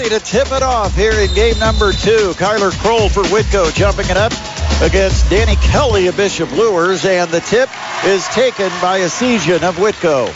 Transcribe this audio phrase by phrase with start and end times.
[0.00, 2.32] ready to tip it off here in game number two.
[2.38, 4.32] Kyler Kroll for Whitko jumping it up
[4.80, 7.68] against Danny Kelly of Bishop Luers, and the tip
[8.06, 10.28] is taken by Essegian of Whitko.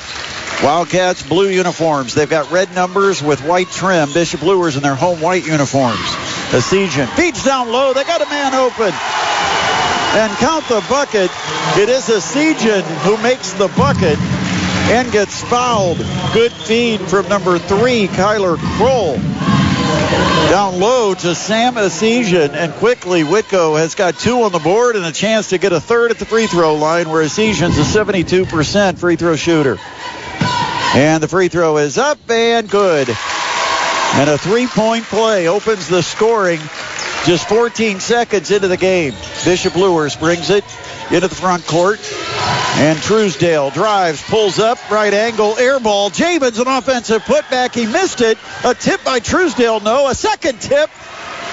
[0.62, 2.12] Wildcats blue uniforms.
[2.12, 4.12] They've got red numbers with white trim.
[4.12, 6.10] Bishop Luers in their home white uniforms.
[6.50, 7.94] Essegian feeds down low.
[7.94, 8.92] They got a man open.
[8.92, 11.30] And count the bucket.
[11.78, 14.18] It is Essegian who makes the bucket
[14.90, 15.98] and gets fouled.
[16.34, 19.18] Good feed from number three, Kyler Kroll.
[20.50, 25.04] Down low to Sam Essegian, and quickly Whitko has got two on the board and
[25.04, 28.98] a chance to get a third at the free throw line, where Essegian's a 72%
[28.98, 29.78] free throw shooter.
[30.94, 33.08] And the free throw is up and good.
[33.08, 36.60] And a three-point play opens the scoring
[37.24, 39.12] just 14 seconds into the game.
[39.44, 40.64] Bishop Luers brings it
[41.10, 42.00] into the front court.
[42.76, 46.10] And Truesdale drives, pulls up, right angle, air ball.
[46.10, 47.74] Javens an offensive putback.
[47.74, 48.36] He missed it.
[48.64, 50.08] A tip by Truesdale, no.
[50.08, 50.90] A second tip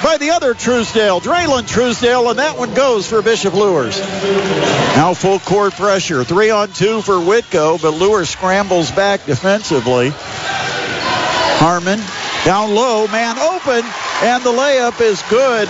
[0.04, 4.00] by the other Truesdale, Draylen Truesdale, and that one goes for Bishop Luers.
[4.00, 6.24] Now full court pressure.
[6.24, 10.12] Three on two for Whitko, but Luers scrambles back defensively.
[10.14, 12.00] Harmon
[12.46, 13.84] down low, man open,
[14.24, 15.68] and the layup is good.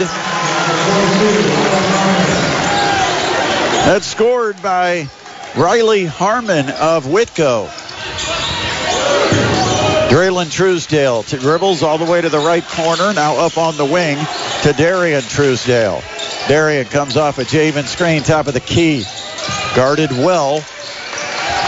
[3.85, 5.07] That's scored by
[5.57, 7.67] Riley Harmon of Whitko.
[10.09, 13.13] Draylen Truesdale dribbles all the way to the right corner.
[13.13, 14.17] Now up on the wing
[14.63, 16.01] to Darian Truesdale.
[16.47, 19.03] Darian comes off a Javen screen, top of the key.
[19.75, 20.59] Guarded well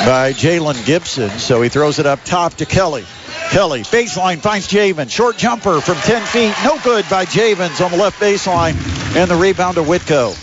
[0.06, 1.30] by Jalen Gibson.
[1.40, 3.06] So he throws it up top to Kelly.
[3.54, 5.12] Kelly, baseline, finds Javen.
[5.12, 6.56] Short jumper from 10 feet.
[6.64, 8.74] No good by Javens on the left baseline.
[9.16, 10.34] And the rebound to Whitko.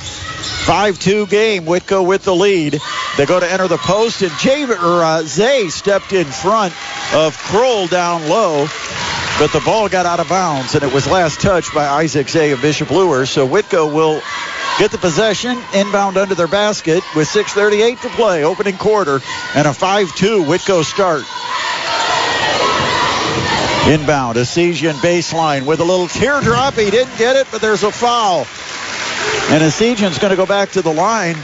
[0.64, 1.64] 5-2 game.
[1.64, 2.78] Whitko with the lead.
[3.16, 6.72] They go to enter the post, and Javen, or, uh, Zay stepped in front
[7.12, 8.68] of Kroll down low.
[9.40, 12.52] But the ball got out of bounds, and it was last touched by Isaac Zay
[12.52, 13.28] of Bishop Luers.
[13.28, 14.22] So Whitko will
[14.78, 19.20] get the possession, inbound under their basket with 6.38 to play, opening quarter,
[19.56, 21.24] and a 5-2 Whitko start.
[23.88, 26.74] Inbound, Essegian baseline with a little teardrop.
[26.74, 28.40] He didn't get it, but there's a foul.
[29.50, 31.34] And Essegian's going to go back to the line.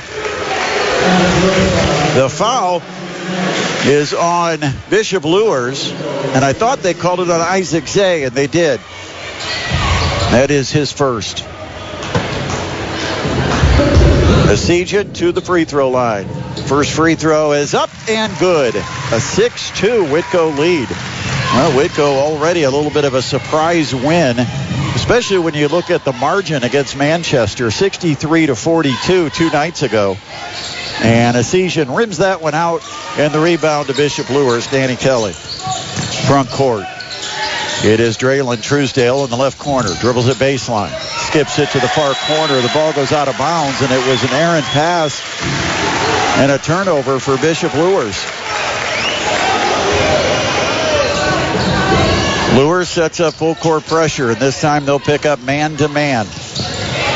[2.15, 2.83] The foul
[3.85, 4.61] is on
[4.91, 8.81] Bishop Luers, and I thought they called it on Isaac Zay, and they did.
[10.31, 11.39] That is his first.
[14.49, 16.29] Essegian to the free throw line.
[16.67, 18.75] First free throw is up and good.
[18.77, 20.89] A 6-2 Whitko lead.
[21.57, 26.05] Well, Whitko already a little bit of a surprise win, especially when you look at
[26.05, 30.19] the margin against Manchester, 63 to 42 two nights ago.
[31.03, 32.83] And Essegian rims that one out,
[33.17, 35.33] and the rebound to Bishop Luers, Danny Kelly.
[35.33, 36.85] Front court.
[37.83, 39.89] It is Draylen Truesdale in the left corner.
[39.99, 40.93] Dribbles it baseline.
[41.29, 42.61] Skips it to the far corner.
[42.61, 45.23] The ball goes out of bounds, and it was an errant pass
[46.37, 48.46] and a turnover for Bishop Luers.
[52.57, 56.27] Luers sets up full court pressure, and this time they'll pick up man to man.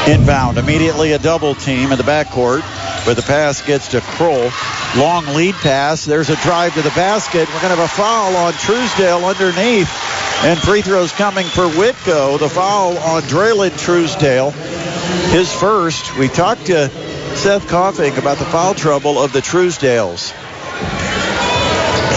[0.06, 2.60] Inbound, immediately a double team in the backcourt,
[3.06, 4.50] but the pass gets to Kroll.
[4.98, 6.04] Long lead pass.
[6.04, 7.48] There's a drive to the basket.
[7.48, 9.88] We're going to have a foul on Truesdale underneath.
[10.44, 12.38] And free throws coming for Whitko.
[12.38, 14.50] The foul on Draylen Truesdale.
[15.30, 16.18] His first.
[16.18, 16.90] We talked to
[17.36, 20.34] Seth Coffing about the foul trouble of the Truesdales.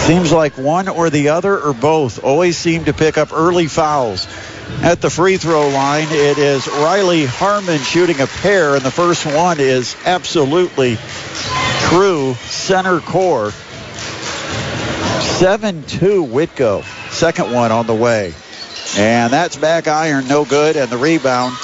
[0.06, 4.26] Seems like one or the other or both always seem to pick up early fouls.
[4.82, 9.24] At the free throw line, it is Riley Harmon shooting a pair, and the first
[9.24, 10.98] one is absolutely
[11.88, 13.50] true center core.
[15.38, 16.84] 7-2 Whitko.
[17.10, 18.34] Second one on the way.
[18.98, 21.56] And that's back iron, no good, and the rebound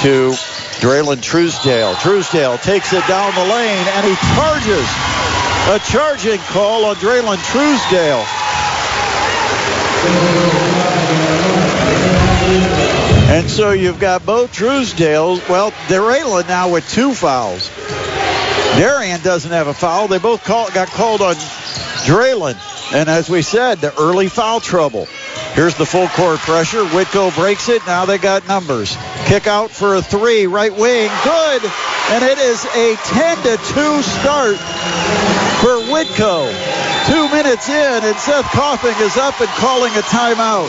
[0.00, 0.32] to
[0.80, 1.94] Draylen Truesdale.
[1.94, 5.07] Truesdale takes it down the lane, and he charges.
[5.70, 8.24] A charging call on Draylen Truesdale.
[13.30, 15.46] And so you've got both Truesdales.
[15.46, 17.70] Well, Draylen now with two fouls.
[18.78, 20.08] Darian doesn't have a foul.
[20.08, 22.56] They both call, got called on Draylen.
[22.94, 25.04] And as we said, the early foul trouble.
[25.52, 26.82] Here's the full court pressure.
[26.82, 27.86] Whitko breaks it.
[27.86, 28.96] Now they got numbers.
[29.26, 30.46] Kick out for a three.
[30.46, 31.10] Right wing.
[31.24, 31.62] Good.
[32.10, 35.37] And it is a 10 to 2 start
[35.98, 36.46] Whitko.
[37.06, 40.68] Two minutes in, and Seth Coffing is up and calling a timeout.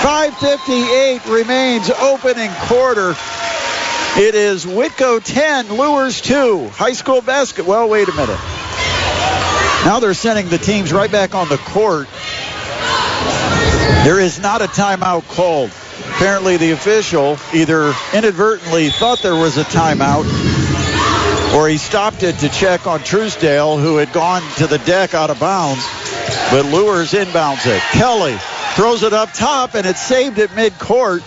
[0.00, 3.16] 5.58 remains opening quarter.
[4.16, 6.68] It is Whitko 10, Luers 2.
[6.68, 7.66] High school basket.
[7.66, 8.38] Well, wait a minute.
[9.84, 12.06] Now they're sending the teams right back on the court.
[14.04, 15.72] There is not a timeout called.
[16.14, 20.49] Apparently, the official either inadvertently thought there was a timeout
[21.54, 25.30] or he stopped it to check on Truesdale, who had gone to the deck out
[25.30, 25.84] of bounds.
[26.50, 27.80] But Luers inbounds it.
[27.92, 28.36] Kelly
[28.74, 31.22] throws it up top, and it's saved at midcourt.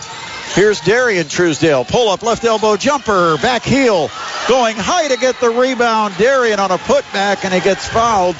[0.54, 1.84] Here's Darian Truesdale.
[1.84, 3.36] Pull up left elbow jumper.
[3.38, 4.08] Back heel.
[4.48, 6.16] Going high to get the rebound.
[6.16, 8.36] Darian on a putback, and he gets fouled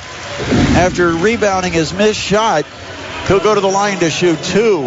[0.76, 2.64] after rebounding his missed shot.
[3.26, 4.82] He'll go to the line to shoot two.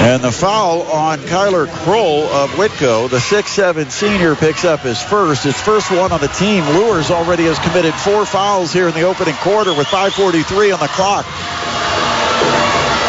[0.00, 5.44] And the foul on Kyler Kroll of Whitko, the 6'7 senior, picks up his first.
[5.44, 6.64] His first one on the team.
[6.64, 10.88] Luers already has committed four fouls here in the opening quarter with 5.43 on the
[10.88, 11.24] clock.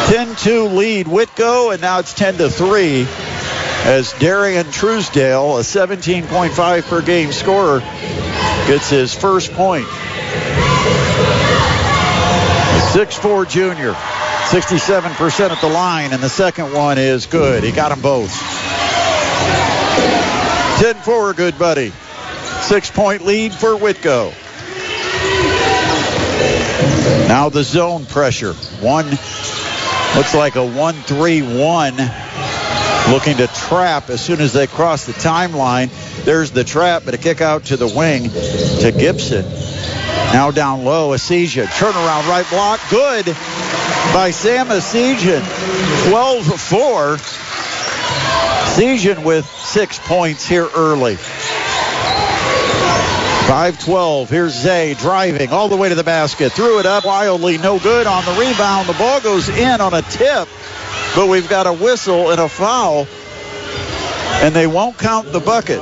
[0.07, 3.05] 10-2 lead Whitko, and now it's 10 to 3
[3.85, 7.79] as Darian Truesdale, a 17.5 per game scorer,
[8.67, 9.87] gets his first point.
[12.91, 17.63] 6'4 junior, 67% at the line, and the second one is good.
[17.63, 18.31] He got them both.
[20.79, 21.93] 10-4, good buddy.
[22.61, 24.33] Six-point lead for Whitko.
[27.27, 28.53] Now the zone pressure.
[28.81, 35.91] One looks like a 1-3-1 looking to trap as soon as they cross the timeline.
[36.25, 39.45] There's the trap, but a kick out to the wing to Gibson.
[40.33, 41.65] Now down low, Essegian.
[41.65, 42.79] Turnaround right block.
[42.91, 43.25] Good
[44.13, 45.41] by Sam Essegian.
[46.11, 47.17] 12-4.
[48.65, 51.17] Essegian with six points here early.
[53.49, 54.29] 5-12.
[54.29, 56.51] Here's Zay driving all the way to the basket.
[56.51, 57.57] Threw it up wildly.
[57.57, 58.87] No good on the rebound.
[58.87, 60.47] The ball goes in on a tip.
[61.15, 63.07] But we've got a whistle and a foul.
[64.43, 65.81] And they won't count the bucket.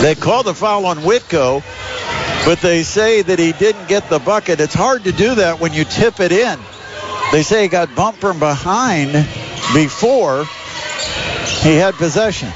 [0.00, 1.62] They call the foul on Whitko
[2.44, 4.60] but they say that he didn't get the bucket.
[4.60, 6.58] It's hard to do that when you tip it in.
[7.32, 9.12] They say he got bumped from behind
[9.74, 10.44] before
[11.62, 12.50] he had possession.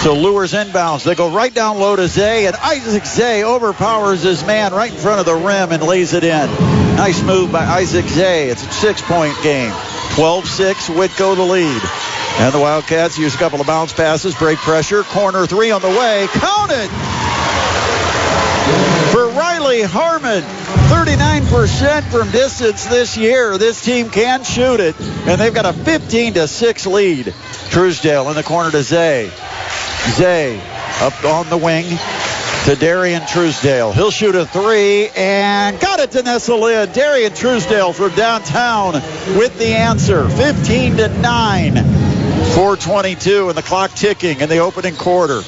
[0.00, 1.04] So Luers inbounds.
[1.04, 4.98] They go right down low to Zay, and Isaac Zay overpowers his man right in
[4.98, 6.50] front of the rim and lays it in.
[6.96, 8.48] Nice move by Isaac Zay.
[8.48, 9.70] It's a six-point game.
[9.70, 11.82] 12-6, Whitko the lead.
[12.40, 15.88] And the Wildcats use a couple of bounce passes, break pressure, corner three on the
[15.88, 16.26] way.
[16.32, 16.72] Count
[19.80, 20.42] Harmon.
[20.42, 23.56] 39% from distance this year.
[23.56, 27.34] This team can shoot it, and they've got a 15 to 6 lead.
[27.70, 29.30] Truesdale in the corner to Zay.
[30.10, 30.60] Zay
[31.00, 31.86] up on the wing
[32.64, 33.92] to Darian Truesdale.
[33.92, 36.92] He'll shoot a three and got it to nestle in.
[36.92, 38.92] Darian Truesdale from downtown
[39.38, 40.28] with the answer.
[40.28, 41.74] 15 to 9.
[41.74, 45.40] 422 and the clock ticking in the opening quarter.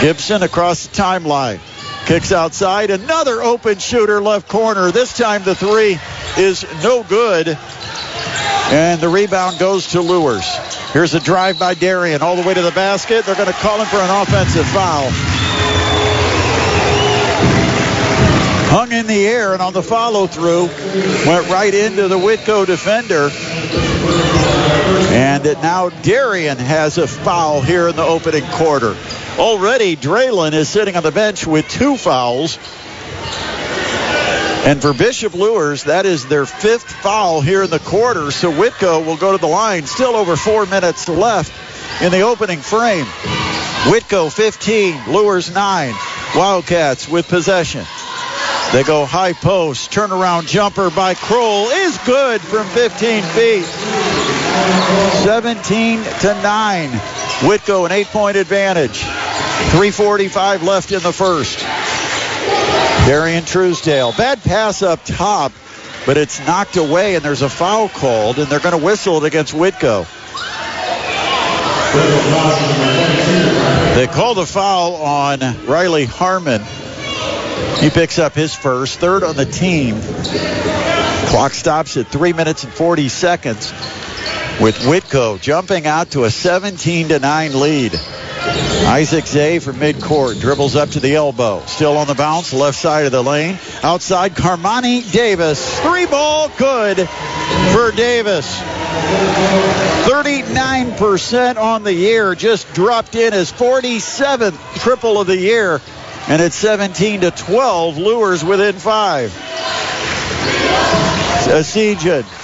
[0.00, 1.58] Gibson across the timeline.
[2.06, 2.90] Kicks outside.
[2.90, 4.90] Another open shooter left corner.
[4.90, 5.98] This time the three
[6.36, 7.48] is no good.
[7.48, 10.46] And the rebound goes to Luers.
[10.92, 13.24] Here's a drive by Darian all the way to the basket.
[13.24, 15.08] They're going to call him for an offensive foul.
[18.70, 20.66] Hung in the air and on the follow through
[21.26, 23.30] went right into the Whitko defender.
[25.14, 28.94] And now Darian has a foul here in the opening quarter.
[29.38, 32.56] Already, Draylen is sitting on the bench with two fouls.
[34.64, 38.30] And for Bishop Luers, that is their fifth foul here in the quarter.
[38.30, 39.86] So Whitko will go to the line.
[39.86, 41.52] Still over four minutes left
[42.00, 43.06] in the opening frame.
[43.86, 45.94] Whitko 15, Luers 9.
[46.36, 47.84] Wildcats with possession.
[48.72, 49.90] They go high post.
[49.90, 53.64] Turnaround jumper by Kroll is good from 15 feet.
[55.24, 56.90] 17 to 9.
[57.40, 59.04] Whitko an eight-point advantage.
[59.70, 61.60] 345 left in the first.
[63.06, 64.12] Darian Truesdale.
[64.12, 65.52] Bad pass up top,
[66.06, 69.26] but it's knocked away and there's a foul called and they're going to whistle it
[69.26, 70.06] against Whitko.
[73.94, 76.62] They called a foul on Riley Harmon.
[77.78, 80.00] He picks up his first, third on the team.
[81.28, 83.70] Clock stops at 3 minutes and 40 seconds
[84.60, 87.92] with Whitko jumping out to a 17 to 9 lead.
[88.46, 91.62] Isaac Zay from midcourt dribbles up to the elbow.
[91.66, 93.58] Still on the bounce, left side of the lane.
[93.82, 95.80] Outside, Carmani Davis.
[95.80, 97.08] Three ball, good
[97.72, 98.60] for Davis.
[100.06, 105.80] 39% on the year, just dropped in his 47th triple of the year.
[106.28, 107.96] And it's 17 to 12.
[107.98, 109.30] Luers within five.
[111.46, 112.43] Essegian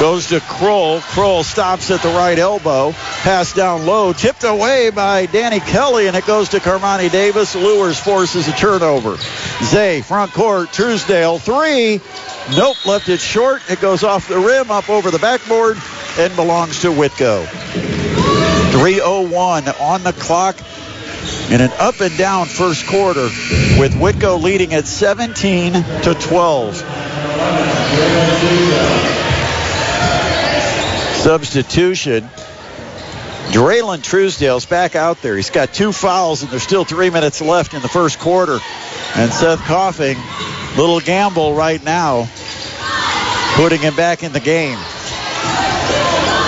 [0.00, 1.00] Goes to Kroll.
[1.00, 2.92] Kroll stops at the right elbow.
[2.92, 4.12] Pass down low.
[4.12, 7.56] Tipped away by Danny Kelly, and it goes to Carmani Davis.
[7.56, 9.16] Luers forces a turnover.
[9.64, 10.72] Zay, front court.
[10.72, 12.00] Truesdale, three.
[12.56, 13.62] Nope, left it short.
[13.68, 15.76] It goes off the rim, up over the backboard,
[16.18, 17.44] and belongs to Whitko.
[18.70, 20.56] 301 on the clock
[21.50, 23.24] in an up and down first quarter
[23.78, 26.84] with Whitko leading at 17 to 12.
[31.28, 32.26] Substitution.
[33.50, 35.36] Draylen Truesdale's back out there.
[35.36, 38.58] He's got two fouls, and there's still three minutes left in the first quarter.
[39.14, 40.16] And Seth Coffing,
[40.78, 42.26] little gamble right now,
[43.56, 44.78] putting him back in the game.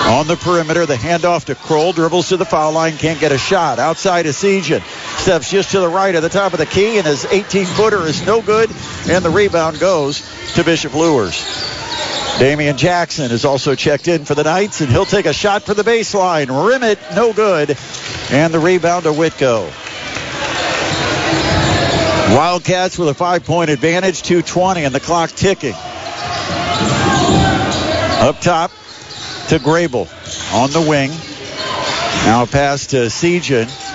[0.08, 3.38] On the perimeter, the handoff to Kroll, dribbles to the foul line, can't get a
[3.38, 3.78] shot.
[3.78, 4.80] Outside Essegian,
[5.18, 8.24] steps just to the right at the top of the key, and his 18-footer is
[8.24, 8.70] no good,
[9.10, 11.69] and the rebound goes to Bishop Luers.
[12.40, 15.74] Damian Jackson is also checked in for the Knights, and he'll take a shot for
[15.74, 16.66] the baseline.
[16.66, 17.76] Rim it, no good.
[18.30, 19.66] And the rebound to Whitko.
[22.34, 25.74] Wildcats with a five-point advantage, 2.20 and the clock ticking.
[28.22, 28.70] Up top
[29.50, 30.08] to Grable
[30.54, 31.10] on the wing.
[32.24, 33.89] Now a pass to Sejan.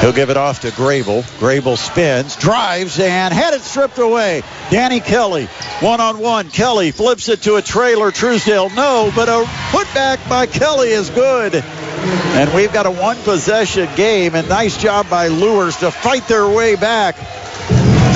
[0.00, 1.22] He'll give it off to Grable.
[1.40, 4.42] Grable spins, drives, and had it stripped away.
[4.70, 5.46] Danny Kelly,
[5.80, 6.50] one on one.
[6.50, 8.12] Kelly flips it to a trailer.
[8.12, 11.56] Truesdale, no, but a putback by Kelly is good.
[11.56, 16.48] And we've got a one possession game, and nice job by Luers to fight their
[16.48, 17.16] way back.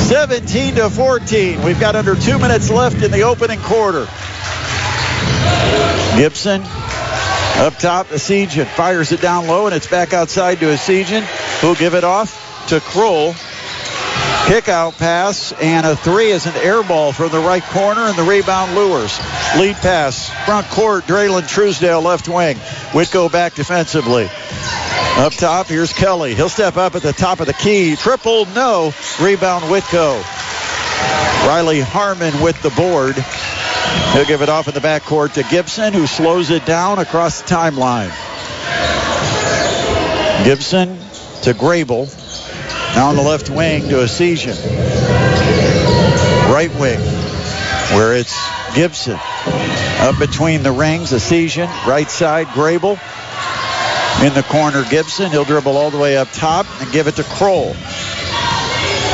[0.03, 1.63] 17 to 14.
[1.63, 4.07] We've got under two minutes left in the opening quarter.
[6.17, 6.63] Gibson
[7.63, 11.23] up top, Essegian fires it down low, and it's back outside to Essegian,
[11.61, 13.35] who'll give it off to Kroll.
[14.47, 18.19] Kick out pass, and a three is an air ball from the right corner, and
[18.19, 19.17] the rebound Luers.
[19.57, 22.57] Lead pass, front court, Draylen Truesdale, left wing.
[22.91, 24.29] Whitko back defensively.
[25.19, 26.35] Up top, here's Kelly.
[26.35, 27.95] He'll step up at the top of the key.
[27.95, 28.93] Triple, no.
[29.21, 30.21] Rebound, Whitko.
[31.47, 33.15] Riley Harmon with the board.
[34.13, 37.49] He'll give it off in the backcourt to Gibson, who slows it down across the
[37.49, 38.13] timeline.
[40.45, 40.99] Gibson
[41.43, 42.07] to Grable.
[42.95, 44.59] Now on the left wing to Essegian.
[46.53, 47.01] Right wing,
[47.97, 48.37] where it's
[48.75, 49.19] Gibson.
[50.01, 51.69] Up between the rings, Essegian.
[51.87, 52.99] Right side, Grable.
[54.23, 55.31] In the corner, Gibson.
[55.31, 57.75] He'll dribble all the way up top and give it to Kroll.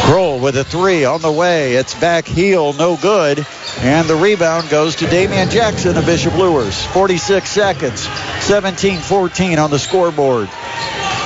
[0.06, 1.74] Kroll with a three on the way.
[1.74, 3.46] It's back heel, no good.
[3.80, 6.84] And the rebound goes to Damian Jackson of Bishop Luers.
[6.86, 8.06] 46 seconds.
[8.06, 10.48] 17-14 on the scoreboard.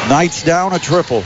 [0.09, 1.23] Knights down a triple.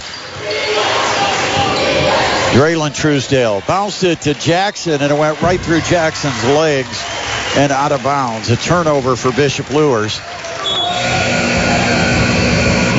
[2.53, 7.05] Draylen Truesdale bounced it to Jackson and it went right through Jackson's legs
[7.57, 8.51] and out of bounds.
[8.51, 10.21] A turnover for Bishop Luers.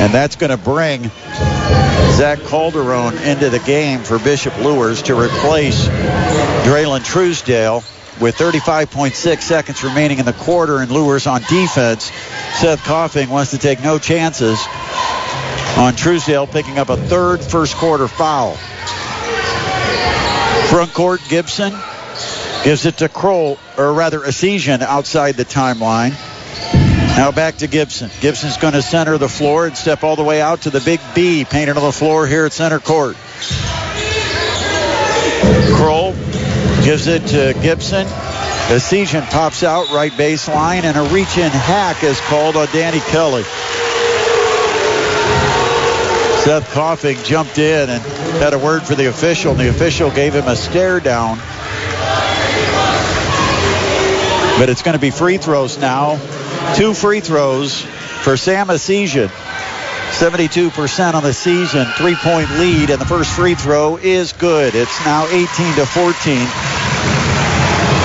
[0.00, 1.10] And that's going to bring
[2.16, 5.86] Zach Calderon into the game for Bishop Luers to replace
[6.66, 7.84] Draylen Truesdale
[8.20, 12.10] with 35.6 seconds remaining in the quarter and Luers on defense.
[12.54, 14.58] Seth Coffing wants to take no chances
[15.76, 18.56] on Truesdale picking up a third first quarter foul.
[20.66, 21.72] Front court, Gibson
[22.64, 26.14] gives it to Kroll, or rather Essegian outside the timeline.
[27.18, 28.12] Now back to Gibson.
[28.20, 31.00] Gibson's going to center the floor and step all the way out to the big
[31.16, 33.16] B painted on the floor here at center court.
[35.74, 36.12] Kroll
[36.84, 38.06] gives it to Gibson.
[38.06, 43.42] Essegian pops out right baseline and a reach-in hack is called on Danny Kelly.
[46.44, 48.00] Seth Coffing jumped in and
[48.40, 51.38] had a word for the official, and the official gave him a stare down.
[54.60, 56.16] But it's going to be free throws now.
[56.74, 59.30] Two free throws for Sam Essegian.
[60.18, 64.74] 72% on the season, three-point lead, and the first free throw is good.
[64.74, 65.46] It's now 18
[65.76, 66.38] to 14.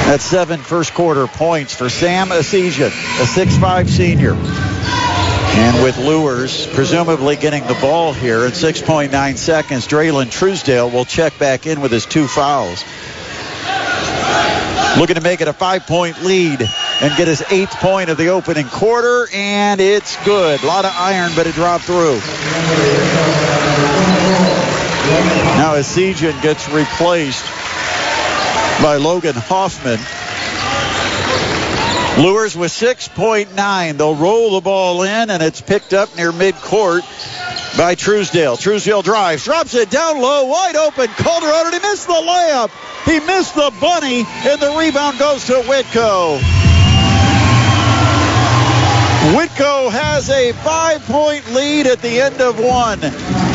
[0.05, 4.33] That's seven first quarter points for Sam Essegian, a 6'5 senior.
[4.35, 11.39] And with Luers presumably getting the ball here at 6.9 seconds, Draylen Truesdale will check
[11.39, 12.83] back in with his two fouls.
[14.99, 16.69] Looking to make it a five-point lead
[17.01, 20.61] and get his eighth point of the opening quarter, and it's good.
[20.63, 22.19] A lot of iron, but it dropped through.
[25.57, 27.45] Now Essegian gets replaced
[28.81, 29.99] by Logan Hoffman.
[32.23, 33.97] Luers with 6.9.
[33.97, 37.01] They'll roll the ball in, and it's picked up near midcourt
[37.77, 38.57] by Truesdale.
[38.57, 41.07] Truesdale drives, drops it down low, wide open.
[41.07, 42.69] Calderon, he missed the layup.
[43.05, 46.62] He missed the bunny, and the rebound goes to Whitko.
[49.31, 52.99] Whitko has a five-point lead at the end of one.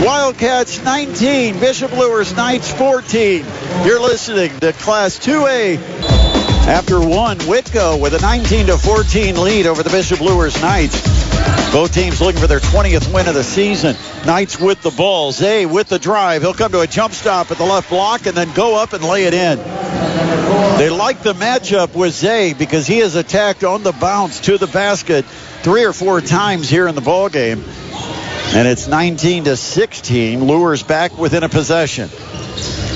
[0.03, 3.45] Wildcats 19, Bishop Luers Knights 14.
[3.85, 5.77] You're listening to Class 2A.
[6.67, 11.03] After one, Whitko with a 19 to 14 lead over the Bishop Luers Knights.
[11.71, 13.95] Both teams looking for their 20th win of the season.
[14.25, 15.33] Knights with the ball.
[15.33, 16.41] Zay with the drive.
[16.41, 19.05] He'll come to a jump stop at the left block and then go up and
[19.05, 19.59] lay it in.
[20.79, 24.67] They like the matchup with Zay because he has attacked on the bounce to the
[24.67, 25.25] basket
[25.63, 27.63] three or four times here in the ball game.
[28.55, 30.45] And it's 19 to 16.
[30.45, 32.09] Luers back within a possession.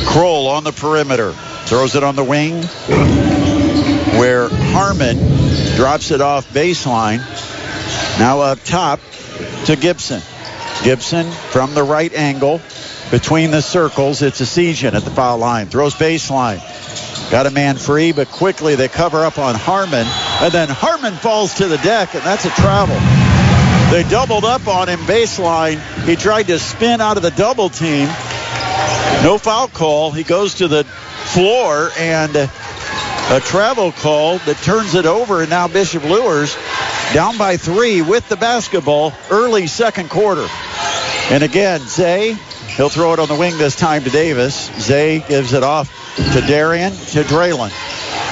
[0.06, 1.32] Kroll on the perimeter.
[1.32, 2.62] Throws it on the wing
[4.18, 5.16] where Harmon
[5.76, 7.18] drops it off baseline.
[8.18, 9.00] Now up top
[9.66, 10.22] to Gibson.
[10.84, 12.60] Gibson from the right angle
[13.10, 14.22] between the circles.
[14.22, 15.66] It's Essegian at the foul line.
[15.66, 16.60] Throws baseline.
[17.32, 20.06] Got a man free, but quickly they cover up on Harmon.
[20.42, 22.94] And then Harmon falls to the deck, and that's a travel.
[23.90, 25.80] They doubled up on him baseline.
[26.04, 28.06] He tried to spin out of the double team.
[29.24, 30.10] No foul call.
[30.10, 35.40] He goes to the floor and a travel call that turns it over.
[35.40, 36.54] And now Bishop Luers
[37.14, 40.46] down by three with the basketball early second quarter.
[41.30, 42.36] And again, Zay,
[42.76, 44.70] he'll throw it on the wing this time to Davis.
[44.80, 47.70] Zay gives it off to Darian, to Draylen,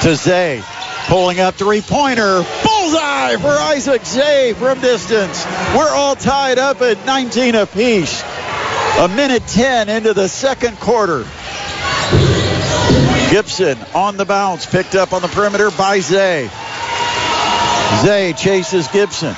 [0.02, 0.62] to Zay.
[1.06, 2.44] Pulling up three-pointer.
[2.62, 5.44] Bullseye for Isaac Zay from distance.
[5.74, 8.22] We're all tied up at 19 apiece.
[8.98, 11.24] A minute 10 into the second quarter.
[13.30, 16.50] Gibson on the bounce, picked up on the perimeter by Zay.
[18.02, 19.34] Zay chases Gibson.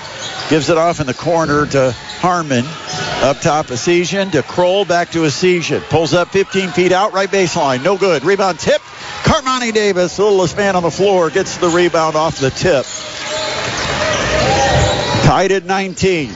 [0.48, 2.64] Gives it off in the corner to Harmon.
[3.22, 5.80] Up top, Essegian to Kroll, back to Essegian.
[5.88, 7.84] Pulls up 15 feet out, right baseline.
[7.84, 8.24] No good.
[8.24, 8.80] Rebound tip.
[9.22, 12.84] Carmani Davis, littlest man on the floor, gets the rebound off the tip.
[15.24, 16.32] Tied at 19.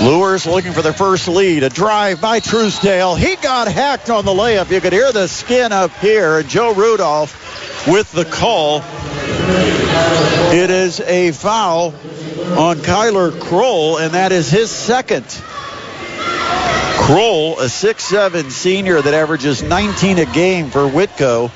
[0.00, 1.62] Luers looking for their first lead.
[1.62, 3.14] A drive by Truesdale.
[3.14, 4.70] He got hacked on the layup.
[4.70, 6.42] You could hear the skin up here.
[6.42, 8.82] Joe Rudolph with the call.
[10.52, 11.94] It is a foul
[12.58, 15.24] on Kyler Kroll, and that is his second.
[17.02, 21.50] Kroll, a 6'7 senior that averages 19 a game for Whitko,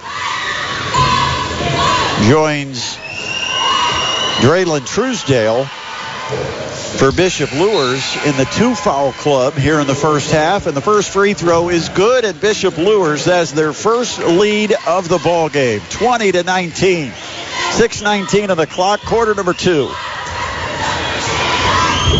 [2.28, 2.96] joins
[4.40, 5.64] Draylen Truesdale
[6.98, 10.66] for Bishop Luers in the two foul club here in the first half.
[10.66, 15.08] And the first free throw is good, at Bishop Luers has their first lead of
[15.08, 17.12] the ball game, 20 to 19.
[17.12, 19.90] 6:19 on the clock, quarter number two.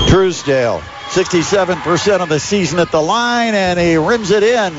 [0.09, 4.73] Truesdale, 67% of the season at the line, and he rims it in.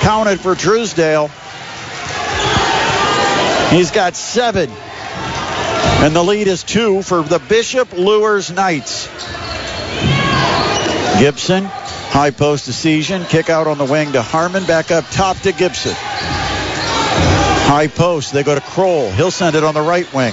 [0.00, 1.28] Counted for Truesdale.
[3.70, 4.70] He's got seven.
[6.02, 9.06] And the lead is two for the Bishop Luers Knights.
[11.20, 15.52] Gibson, high post decision, kick out on the wing to Harmon, back up top to
[15.52, 15.92] Gibson.
[15.94, 19.10] High post, they go to Kroll.
[19.12, 20.32] He'll send it on the right wing,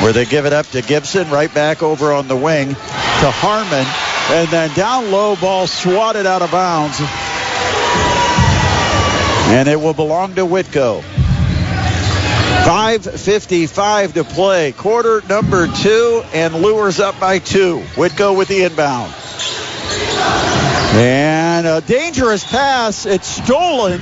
[0.00, 3.86] where they give it up to Gibson, right back over on the wing to Harmon,
[4.30, 6.98] and then down low ball swatted out of bounds.
[9.52, 11.02] And it will belong to Whitko.
[12.64, 14.72] 5.55 to play.
[14.72, 17.80] Quarter number two, and Luers up by two.
[17.94, 19.12] Whitko with the inbound.
[20.94, 23.04] And a dangerous pass.
[23.04, 24.00] It's stolen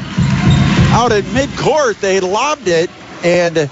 [0.92, 2.00] out at midcourt.
[2.00, 2.90] They lobbed it,
[3.24, 3.70] and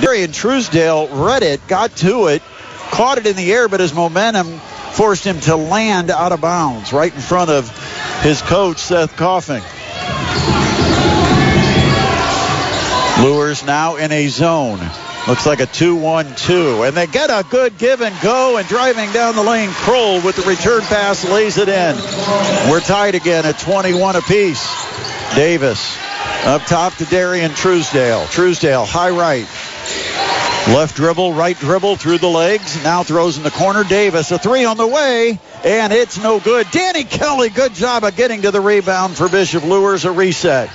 [0.00, 2.42] Darian Truesdale read it, got to it,
[2.90, 4.60] caught it in the air, but his momentum
[4.94, 7.68] forced him to land out of bounds right in front of
[8.22, 9.62] his coach, Seth Coffing.
[13.24, 14.80] Luers now in a zone.
[15.26, 16.86] Looks like a 2-1-2.
[16.86, 19.70] And they get a good give and go and driving down the lane.
[19.70, 21.96] Kroll with the return pass lays it in.
[22.70, 24.64] We're tied again at 21 apiece.
[25.34, 25.96] Davis
[26.44, 28.26] up top to Darian Truesdale.
[28.26, 29.46] Truesdale high right.
[30.68, 32.82] Left dribble, right dribble through the legs.
[32.82, 33.84] Now throws in the corner.
[33.84, 36.66] Davis, a three on the way, and it's no good.
[36.70, 40.70] Danny Kelly, good job of getting to the rebound for Bishop Luers, a reset.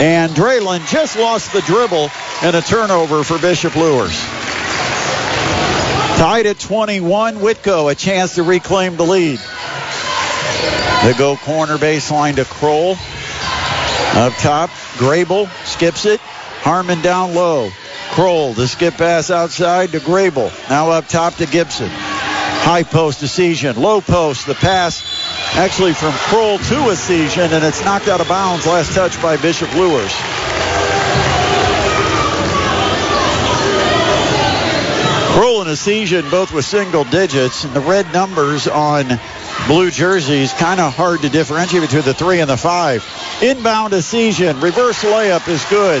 [0.00, 2.08] And Draylen just lost the dribble
[2.42, 4.18] and a turnover for Bishop Luers.
[6.16, 9.38] Tied at 21, Whitko a chance to reclaim the lead.
[11.04, 12.92] They go corner baseline to Kroll.
[14.16, 16.20] Up top, Grable skips it.
[16.20, 17.70] Harmon down low.
[18.14, 20.52] Kroll, the skip pass outside to Grable.
[20.70, 21.88] Now up top to Gibson.
[21.90, 23.76] High post Essegian.
[23.76, 25.02] Low post, the pass
[25.56, 28.68] actually from Kroll to Essegian, and it's knocked out of bounds.
[28.68, 30.12] Last touch by Bishop Luers.
[35.34, 39.06] Kroll and Essegian both with single digits, and the red numbers on
[39.66, 43.04] blue jerseys, kind of hard to differentiate between the three and the five.
[43.42, 44.62] Inbound Essegian.
[44.62, 46.00] Reverse layup is good.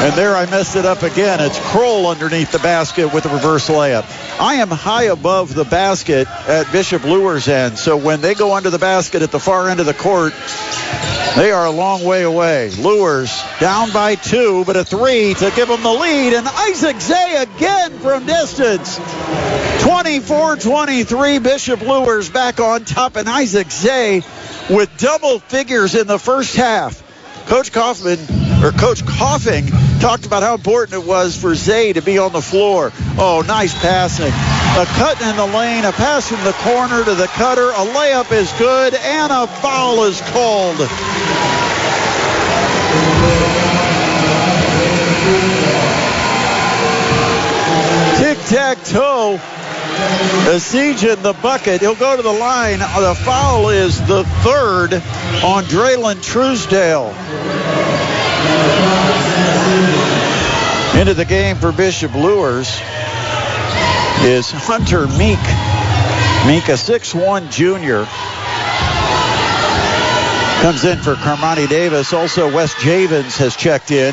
[0.00, 1.40] And there I messed it up again.
[1.40, 4.04] It's Kroll underneath the basket with a reverse layup.
[4.40, 7.78] I am high above the basket at Bishop Luers end.
[7.78, 10.32] So when they go under the basket at the far end of the court,
[11.36, 12.70] they are a long way away.
[12.70, 16.32] Luers down by two, but a three to give them the lead.
[16.34, 18.98] And Isaac Zay again from distance.
[18.98, 23.16] 24-23, Bishop Luers back on top.
[23.16, 24.22] And Isaac Zay
[24.70, 27.04] with double figures in the first half.
[27.46, 28.18] Coach Kaufman
[28.62, 29.66] or Coach Coffing
[30.00, 32.92] talked about how important it was for Zay to be on the floor.
[33.16, 34.26] Oh, nice passing.
[34.26, 38.32] A cut in the lane, a pass from the corner to the cutter, a layup
[38.32, 40.78] is good, and a foul is called.
[48.18, 49.40] Tic-tac-toe.
[50.48, 51.80] Essegian the bucket.
[51.80, 52.78] He'll go to the line.
[52.78, 54.94] The foul is the third
[55.44, 57.14] on Draylen Truesdale.
[61.00, 62.68] Into the game for Bishop Luers
[64.22, 65.38] is Hunter Meek.
[66.46, 68.06] Meek, a 6'1 junior.
[70.62, 72.12] Comes in for Carmani Davis.
[72.12, 74.12] Also, Wes Javens has checked in.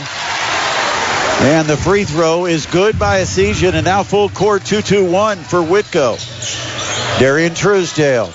[1.42, 6.18] And the free throw is good by Essegian, and now full court 2-2-1 for Whitko.
[7.20, 8.32] Darian Truesdale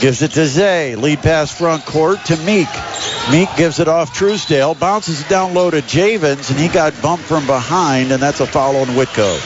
[0.00, 0.96] gives it to Zay.
[0.96, 2.68] Lead pass front court to Meek.
[3.30, 7.24] Meek gives it off Truesdale, bounces it down low to Javens, and he got bumped
[7.24, 9.38] from behind, and that's a foul on Whitko.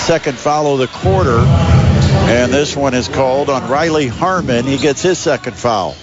[0.00, 4.64] Second foul of the quarter, and this one is called on Riley Harmon.
[4.64, 5.96] He gets his second foul.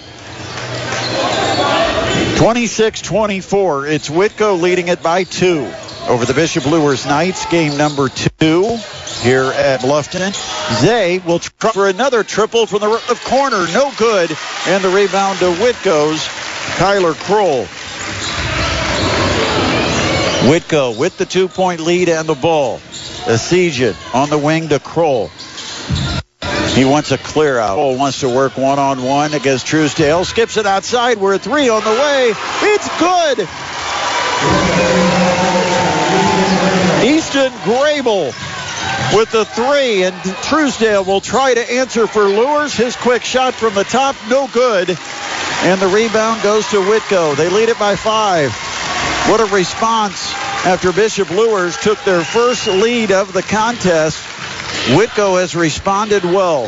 [2.36, 3.88] 26-24.
[3.90, 5.72] It's Whitko leading it by two
[6.08, 7.46] over the Bishop Luers Knights.
[7.46, 8.78] Game number two
[9.22, 10.34] here at Bluffton.
[10.80, 13.66] Zay will try for another triple from the corner.
[13.72, 14.36] No good.
[14.66, 16.28] And the rebound to Whitko's
[16.76, 17.66] Kyler Kroll.
[20.50, 22.78] Whitko with the two-point lead and the ball.
[23.24, 25.30] Essegian on the wing to Kroll.
[26.74, 27.74] He wants a clear out.
[27.74, 30.24] Kroll wants to work one-on-one against Truesdale.
[30.24, 31.18] Skips it outside.
[31.18, 32.32] We're three on the way.
[32.62, 33.46] It's good.
[37.04, 38.32] Easton Grable
[39.14, 42.74] with the three, and Truesdale will try to answer for Luers.
[42.74, 44.88] His quick shot from the top, no good.
[45.64, 47.36] And the rebound goes to Whitko.
[47.36, 48.52] They lead it by five.
[49.28, 50.34] What a response
[50.66, 54.18] after Bishop Luers took their first lead of the contest.
[54.88, 56.66] Whitko has responded well.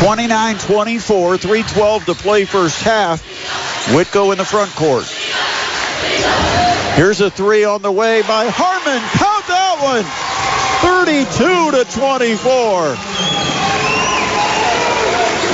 [0.00, 3.22] 29-24, 3-12 to play first half.
[3.92, 5.04] Whitko in the front court.
[6.96, 9.02] Here's a three on the way by Harmon.
[9.18, 10.04] Count that one.
[10.80, 12.94] 32 to 24.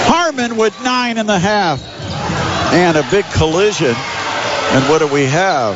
[0.06, 1.99] Harmon with nine and a half.
[2.72, 3.94] And a big collision.
[3.94, 5.74] And what do we have?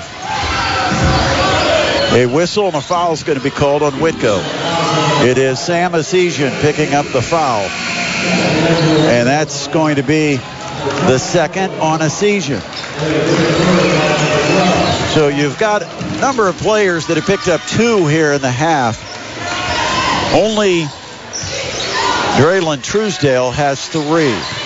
[2.14, 4.40] A whistle and a foul is going to be called on Whitko.
[5.26, 7.62] It is Sam Essegian picking up the foul.
[7.62, 12.60] And that's going to be the second on Essegian.
[15.14, 18.50] So you've got a number of players that have picked up two here in the
[18.50, 19.00] half.
[20.32, 20.84] Only
[22.36, 24.63] Draylen Truesdale has three.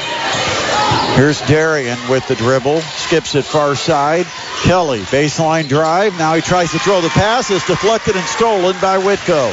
[1.18, 2.80] Here's Darian with the dribble.
[2.80, 4.24] Skips it far side.
[4.62, 6.16] Kelly, baseline drive.
[6.16, 7.50] Now he tries to throw the pass.
[7.50, 9.50] It's deflected and stolen by Whitko.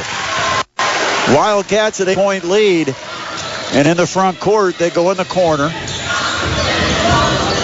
[1.34, 2.94] Wildcats at a point lead.
[3.72, 5.70] And in the front court, they go in the corner.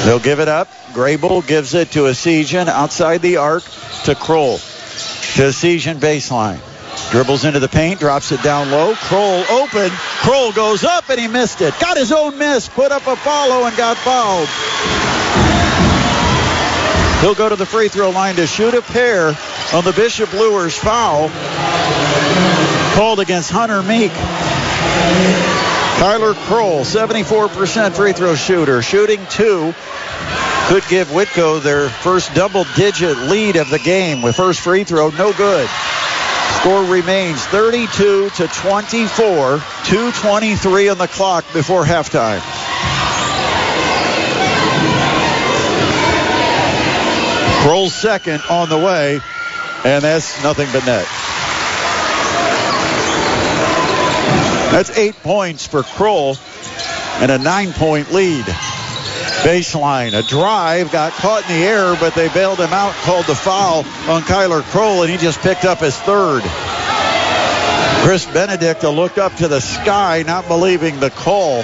[0.04, 0.66] They'll give it up.
[0.94, 3.62] Grable gives it to Essegian outside the arc
[4.06, 4.56] to Kroll.
[4.56, 6.58] To Essegian baseline.
[7.12, 8.94] Dribbles into the paint, drops it down low.
[8.94, 9.90] Kroll open.
[10.22, 11.74] Kroll goes up and he missed it.
[11.78, 14.48] Got his own miss, put up a follow and got fouled.
[17.20, 19.36] He'll go to the free throw line to shoot a pair
[19.74, 21.30] on the Bishop Luers foul.
[22.94, 24.12] Called against Hunter Meek.
[26.00, 29.74] Kyler Kroll, 74% free throw shooter, shooting two.
[30.68, 35.34] Could give Whitko their first double-digit lead of the game with first free throw, no
[35.34, 35.68] good.
[36.62, 42.40] Score remains 32 to 24, 2:23 on the clock before halftime.
[47.64, 49.20] Kroll's second on the way,
[49.84, 51.08] and that's nothing but net.
[54.70, 56.36] That's eight points for Kroll
[57.18, 58.46] and a nine-point lead.
[59.42, 63.34] Baseline, a drive, got caught in the air, but they bailed him out, called the
[63.34, 63.78] foul
[64.08, 66.42] on Kyler Kroll, and he just picked up his third.
[68.04, 71.62] Chris Benedict looked up to the sky, not believing the call.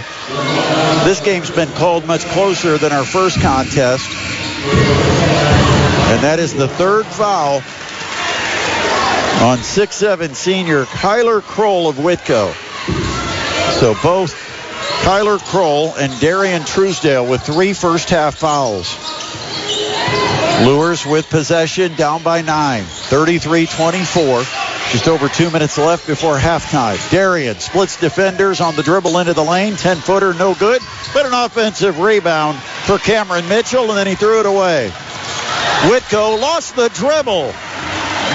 [1.05, 4.09] This game's been called much closer than our first contest.
[6.11, 7.57] And that is the third foul
[9.41, 12.53] on 6'7 senior Kyler Kroll of Whitko.
[13.79, 14.48] So both
[15.09, 18.95] Kyler Kroll and Darian Truesdale with three first half fouls.
[20.67, 24.93] Luers with possession down by nine, 33-24.
[24.93, 26.99] Just over two minutes left before halftime.
[27.11, 29.77] Darian splits defenders on the dribble into the lane.
[29.77, 30.83] 10 footer, no good,
[31.15, 34.91] but an offensive rebound for Cameron Mitchell, and then he threw it away.
[35.89, 37.55] Whitko lost the dribble.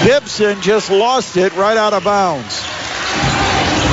[0.02, 2.60] Gibson just lost it right out of bounds.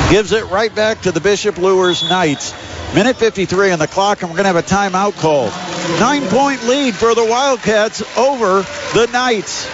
[0.09, 2.70] Gives it right back to the Bishop Luers Knights.
[2.93, 5.53] Minute 53 on the clock, and we're going to have a timeout called.
[6.01, 9.65] Nine point lead for the Wildcats over the Knights.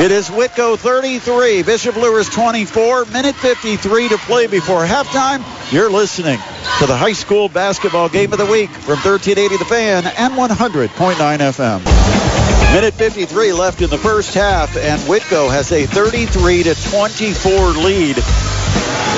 [0.00, 5.44] It is Whitko 33, Bishop Luers 24, minute 53 to play before halftime.
[5.72, 6.38] You're listening
[6.80, 11.14] to the high school basketball game of the week from 1380 The Fan and 100.9
[11.14, 12.74] FM.
[12.74, 17.52] Minute 53 left in the first half, and Whitko has a 33 to 24
[17.84, 18.18] lead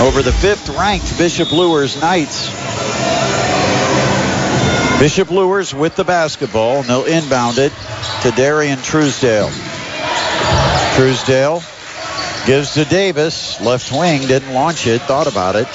[0.00, 2.67] over the fifth-ranked Bishop Luers Knights.
[4.98, 7.72] Bishop Luers with the basketball, and they'll inbound it
[8.22, 9.48] to Darian Truesdale.
[10.96, 11.62] Truesdale
[12.46, 13.60] gives to Davis.
[13.60, 15.00] Left wing didn't launch it.
[15.02, 15.68] Thought about it.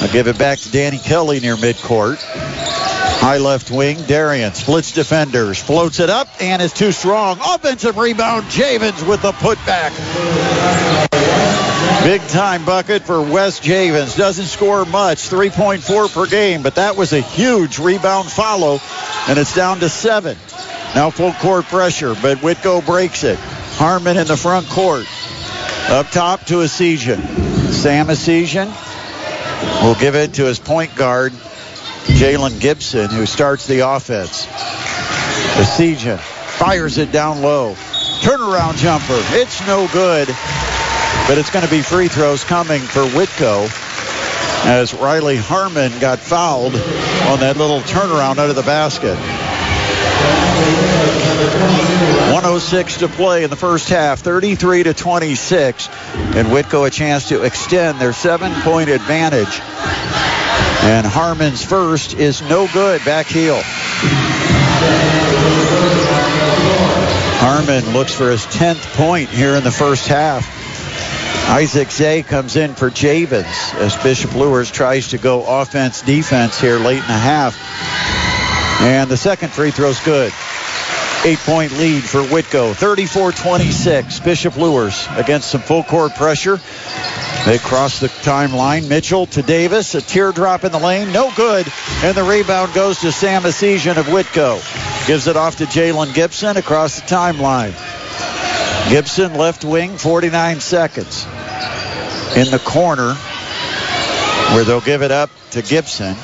[0.00, 2.22] I'll give it back to Danny Kelly near midcourt.
[3.20, 4.00] High left wing.
[4.04, 5.60] Darian splits defenders.
[5.60, 7.40] Floats it up and is too strong.
[7.40, 8.44] Offensive rebound.
[8.44, 11.10] Javens with the putback.
[12.04, 14.16] Big time bucket for Wes Javens.
[14.16, 15.30] Doesn't score much.
[15.30, 18.80] 3.4 per game, but that was a huge rebound follow,
[19.28, 20.36] and it's down to seven.
[20.96, 23.38] Now full court pressure, but Whitko breaks it.
[23.38, 25.06] Harmon in the front court.
[25.90, 27.20] Up top to Essegian.
[27.70, 28.66] Sam Essegian
[29.84, 34.46] will give it to his point guard, Jalen Gibson, who starts the offense.
[35.56, 37.74] Essegian fires it down low.
[38.22, 39.18] Turnaround jumper.
[39.36, 40.28] It's no good,
[41.28, 43.68] but it's going to be free throws coming for Whitko
[44.64, 49.16] as Riley Harmon got fouled on that little turnaround out of the basket.
[52.32, 57.42] 106 to play in the first half, 33 to 26, and Whitko a chance to
[57.42, 59.60] extend their seven-point advantage.
[60.84, 63.60] And Harmon's first is no good, back heel.
[67.38, 70.61] Harmon looks for his 10th point here in the first half.
[71.52, 76.78] Isaac Zay comes in for Javens as Bishop Luers tries to go offense defense here
[76.78, 77.54] late in the half.
[78.80, 80.32] And the second free throw's good.
[81.26, 82.74] Eight point lead for Whitko.
[82.74, 84.20] 34 26.
[84.20, 86.58] Bishop Luers against some full court pressure.
[87.44, 88.88] They cross the timeline.
[88.88, 89.94] Mitchell to Davis.
[89.94, 91.12] A teardrop in the lane.
[91.12, 91.70] No good.
[92.02, 95.06] And the rebound goes to Sam Essegian of Whitko.
[95.06, 97.74] Gives it off to Jalen Gibson across the timeline.
[98.88, 101.24] Gibson left wing, 49 seconds.
[102.36, 103.14] In the corner
[104.54, 106.16] where they'll give it up to Gibson.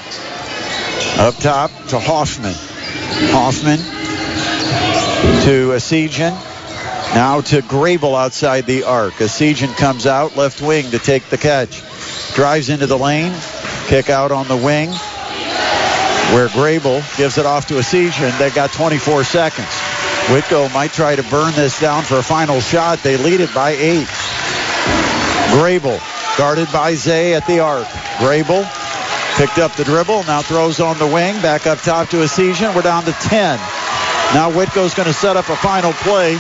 [1.19, 2.55] Up top to Hoffman.
[3.33, 3.79] Hoffman
[5.45, 6.33] to Essegian.
[7.15, 9.15] Now to Grable outside the arc.
[9.15, 11.83] Essegian comes out left wing to take the catch.
[12.35, 13.35] Drives into the lane.
[13.87, 14.91] Kick out on the wing
[16.35, 18.37] where Grable gives it off to Essegian.
[18.39, 19.78] They got 24 seconds.
[20.29, 23.03] Whitko might try to burn this down for a final shot.
[23.03, 24.07] They lead it by eight.
[25.57, 25.99] Grable
[26.37, 27.87] guarded by Zay at the arc.
[28.19, 28.63] Grable
[29.39, 30.25] picked up the dribble.
[30.25, 31.41] Now throws on the wing.
[31.41, 32.75] Back up top to Essegian.
[32.75, 33.59] We're down to 10.
[34.35, 36.39] Now Whitko's going to set up a final play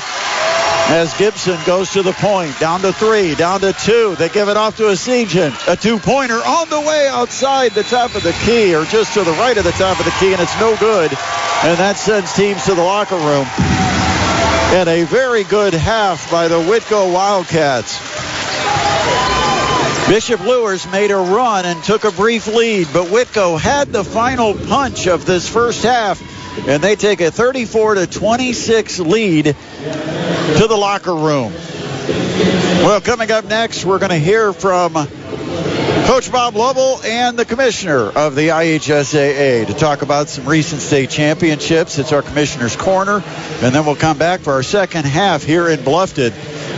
[0.90, 2.58] as Gibson goes to the point.
[2.58, 4.16] Down to three, down to two.
[4.16, 5.54] They give it off to Essegian.
[5.66, 9.32] A two-pointer on the way outside the top of the key or just to the
[9.32, 11.10] right of the top of the key, and it's no good.
[11.64, 13.46] And that sends teams to the locker room.
[14.70, 17.98] And a very good half by the Whitko Wildcats.
[20.08, 24.52] Bishop Luers made a run and took a brief lead, but Whitko had the final
[24.52, 26.20] punch of this first half,
[26.68, 31.50] and they take a 34 to 26 lead to the locker room.
[32.84, 35.08] Well, coming up next, we're going to hear from
[36.08, 41.10] Coach Bob Lovell and the commissioner of the IHSAA to talk about some recent state
[41.10, 41.98] championships.
[41.98, 45.80] It's our commissioner's corner, and then we'll come back for our second half here in
[45.80, 46.30] Bluffton,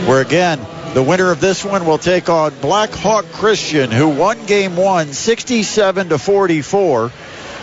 [0.05, 0.59] where again,
[0.93, 5.13] the winner of this one will take on Black Hawk Christian, who won game one
[5.13, 7.11] 67 to 44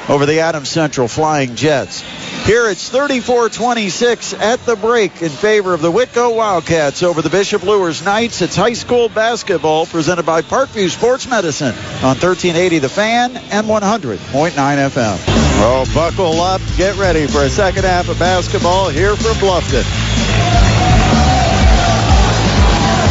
[0.08, 2.02] over the Adams Central Flying Jets.
[2.48, 7.62] Here it's 34-26 at the break in favor of the Whitko Wildcats over the Bishop
[7.62, 8.40] Luers Knights.
[8.40, 14.16] It's high school basketball presented by Parkview Sports Medicine on 1380 The Fan and 100.9
[14.52, 15.18] FM.
[15.60, 16.62] Oh, buckle up.
[16.78, 19.84] Get ready for a second half of basketball here from Bluffton.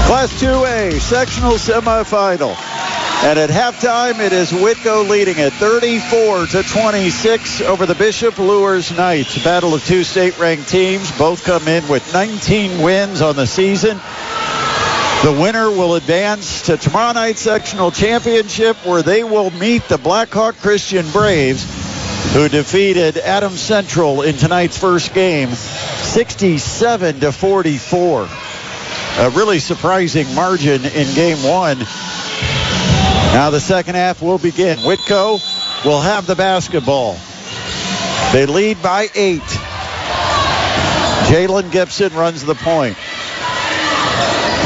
[0.08, 2.56] Class 2A sectional semifinal.
[3.23, 8.95] And at halftime, it is Whitko leading at 34 to 26 over the Bishop Luers
[8.95, 9.43] Knights.
[9.43, 11.12] Battle of two state-ranked teams.
[11.17, 13.97] Both come in with 19 wins on the season.
[15.23, 20.56] The winner will advance to tomorrow night's sectional championship where they will meet the Blackhawk
[20.58, 21.65] Christian Braves
[22.34, 28.30] who defeated Adams Central in tonight's first game 67 to 44.
[29.19, 31.80] A really surprising margin in game one.
[33.38, 34.80] Now the second half will begin.
[34.80, 35.39] Whitko
[35.86, 37.15] will have the basketball.
[38.34, 39.43] They lead by eight.
[41.30, 42.97] Jalen Gibson runs the point.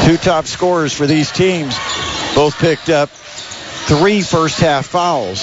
[0.06, 1.76] Two top scorers for these teams
[2.34, 5.42] both picked up three first half fouls.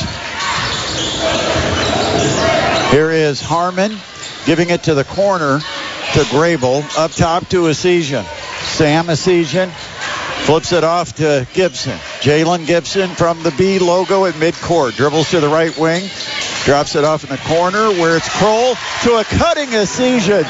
[2.91, 3.95] Here is Harmon
[4.47, 6.81] giving it to the corner to Grable.
[6.97, 8.23] Up top to Essegian.
[8.63, 9.69] Sam Essegian
[10.45, 11.97] Flips it off to Gibson.
[12.21, 14.95] Jalen Gibson from the B logo at midcourt.
[14.95, 16.09] Dribbles to the right wing.
[16.65, 20.43] Drops it off in the corner where it's Kroll to a cutting Essegian.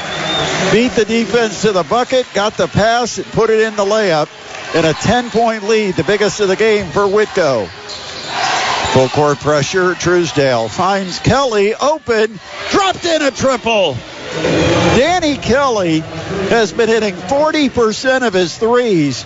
[0.72, 4.30] Beat the defense to the bucket, got the pass, and put it in the layup.
[4.76, 7.68] In a 10-point lead, the biggest of the game for Whitko.
[8.94, 9.96] Full court pressure.
[9.96, 12.40] Truesdale finds Kelly open.
[12.72, 13.96] Dropped in a triple.
[14.96, 16.00] Danny Kelly
[16.50, 19.26] has been hitting 40% of his threes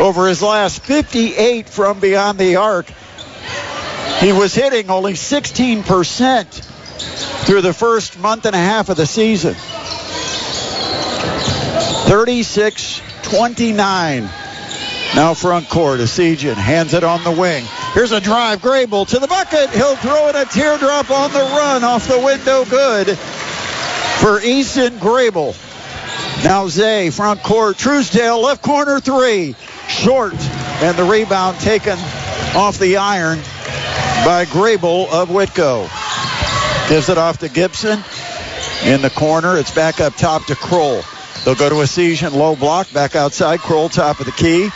[0.00, 2.90] over his last 58 from beyond the arc.
[4.20, 9.54] He was hitting only 16% through the first month and a half of the season.
[12.08, 14.22] 36 29.
[15.14, 16.00] Now front court.
[16.00, 17.64] Essegian hands it on the wing.
[17.92, 18.60] Here's a drive.
[18.60, 19.70] Grable to the bucket.
[19.70, 22.64] He'll throw in a teardrop on the run off the window.
[22.64, 25.54] Good for Easton Grable.
[26.44, 27.76] Now Zay, front court.
[27.76, 29.54] Truesdale, left corner three
[30.00, 30.32] short,
[30.82, 31.98] and the rebound taken
[32.56, 33.38] off the iron
[34.24, 35.88] by Grable of Whitko.
[36.88, 38.02] Gives it off to Gibson
[38.84, 39.58] in the corner.
[39.58, 41.02] It's back up top to Kroll.
[41.44, 43.60] They'll go to a Essegian low block, back outside.
[43.60, 44.70] Kroll top of the key.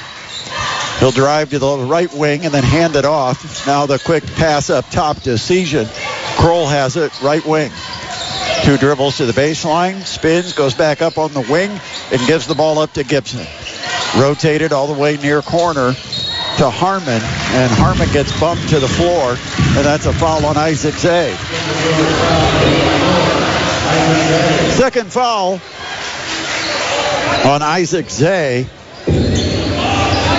[1.01, 3.67] He'll drive to the right wing and then hand it off.
[3.67, 5.89] Now the quick pass up top to Essegian.
[6.37, 7.73] Kroll has it, right wing.
[8.65, 11.71] Two dribbles to the baseline, spins, goes back up on the wing,
[12.13, 13.47] and gives the ball up to Gibson.
[14.19, 19.31] Rotated all the way near corner to Harmon, and Harmon gets bumped to the floor,
[19.31, 21.35] and that's a foul on Isaac Zay.
[24.77, 25.61] Second foul
[27.45, 28.69] on Isaac Zay.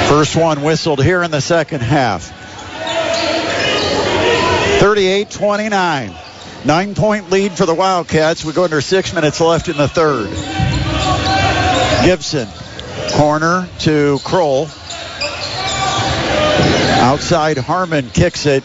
[0.07, 2.31] First one whistled here in the second half.
[4.79, 6.65] 38-29.
[6.65, 8.45] Nine point lead for the Wildcats.
[8.45, 10.29] We go under six minutes left in the third.
[12.05, 12.47] Gibson
[13.13, 14.67] Corner to Kroll.
[17.01, 18.63] Outside Harmon kicks it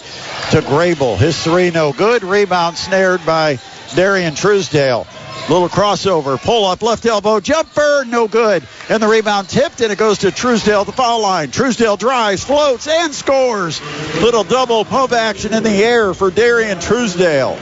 [0.51, 1.17] to Grable.
[1.17, 2.25] His three no good.
[2.25, 3.59] Rebound snared by
[3.95, 5.07] Darian Truesdale.
[5.49, 8.63] Little crossover, pull up, left elbow, jumper, no good.
[8.89, 11.51] And the rebound tipped, and it goes to Truesdale, the foul line.
[11.51, 13.81] Truesdale drives, floats, and scores.
[14.21, 17.57] Little double pump action in the air for Darian Truesdale.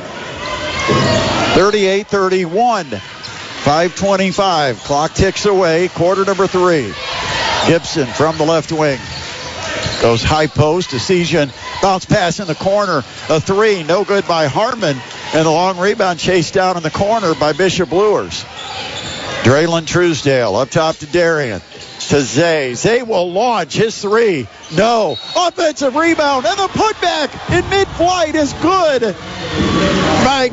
[1.55, 3.01] 38 31.
[3.68, 4.78] 525.
[4.78, 5.88] Clock ticks away.
[5.88, 6.90] Quarter number three.
[7.66, 8.98] Gibson from the left wing.
[10.00, 10.88] Goes high post.
[10.88, 11.52] Decision.
[11.83, 13.04] bounce pass in the corner.
[13.28, 13.83] A three.
[13.83, 14.96] No good by Harmon.
[15.35, 18.42] And the long rebound chased down in the corner by Bishop Luers.
[19.42, 21.61] Draylen Truesdale up top to Darian.
[22.09, 22.72] To Zay.
[22.72, 24.48] Zay will launch his three.
[24.74, 25.18] No.
[25.37, 26.46] Offensive rebound.
[26.46, 29.02] And the putback in mid flight is good
[30.24, 30.48] by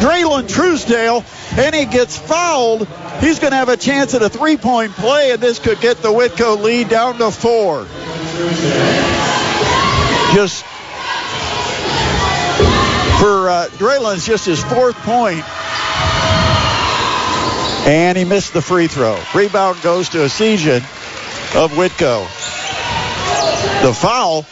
[0.00, 1.24] Draylen Truesdale
[1.58, 2.86] and he gets fouled,
[3.20, 6.08] he's going to have a chance at a three-point play, and this could get the
[6.08, 7.84] Whitko lead down to four.
[10.34, 10.64] Just
[13.18, 15.44] for uh, Draylen's just his fourth point.
[17.88, 19.18] And he missed the free throw.
[19.34, 20.82] Rebound goes to Essegian
[21.56, 22.22] of Whitko.
[23.82, 24.46] The foul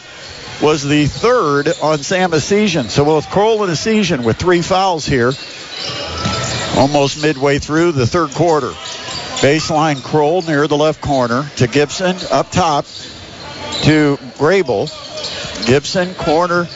[0.61, 2.89] was the third on Sam Essegian.
[2.89, 5.31] So both Kroll and Essegian with three fouls here
[6.75, 8.71] almost midway through the third quarter.
[9.39, 12.85] Baseline Kroll near the left corner to Gibson up top
[13.83, 14.87] to Grable.
[15.65, 16.67] Gibson corner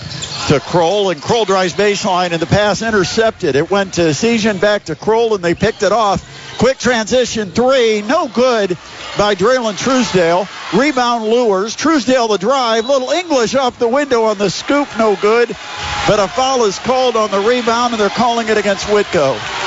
[0.48, 3.56] to Kroll, and Kroll drives baseline, and the pass intercepted.
[3.56, 6.58] It went to Essegian, back to Kroll, and they picked it off.
[6.58, 8.78] Quick transition three, no good
[9.18, 10.48] by Draylen Truesdale.
[10.74, 11.76] Rebound Luers.
[11.76, 12.86] Truesdale the drive.
[12.86, 15.50] Little English off the window on the scoop, no good.
[16.08, 19.61] But a foul is called on the rebound, and they're calling it against Whitko.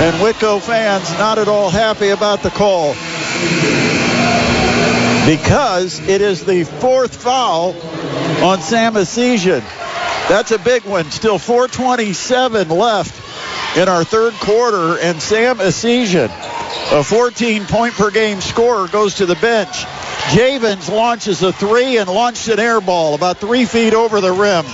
[0.00, 2.94] And Whitko fans not at all happy about the call
[5.28, 7.74] because it is the fourth foul
[8.42, 9.60] on Sam Essegian.
[10.28, 11.10] That's a big one.
[11.10, 16.30] Still 427 left in our third quarter, and Sam Essegian,
[16.92, 19.84] a 14 point per game scorer, goes to the bench.
[20.30, 24.64] Javens launches a three and launched an air ball about three feet over the rim.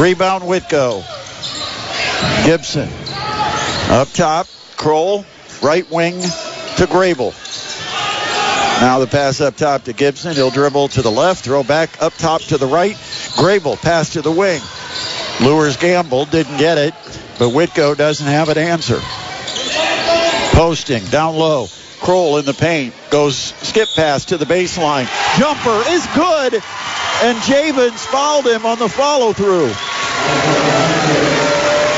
[0.00, 1.04] Rebound Whitko.
[2.44, 3.05] Gibson.
[3.88, 5.24] Up top, Kroll,
[5.62, 7.32] right wing to Grable.
[8.80, 10.34] Now the pass up top to Gibson.
[10.34, 12.94] He'll dribble to the left, throw back up top to the right.
[13.36, 14.60] Grable pass to the wing.
[15.40, 16.94] Luers gamble, didn't get it,
[17.38, 19.00] but Whitko doesn't have an answer.
[20.52, 21.68] Posting down low.
[22.00, 22.94] Kroll in the paint.
[23.10, 25.08] Goes skip pass to the baseline.
[25.38, 26.54] Jumper is good.
[27.22, 29.72] And Javens fouled him on the follow through.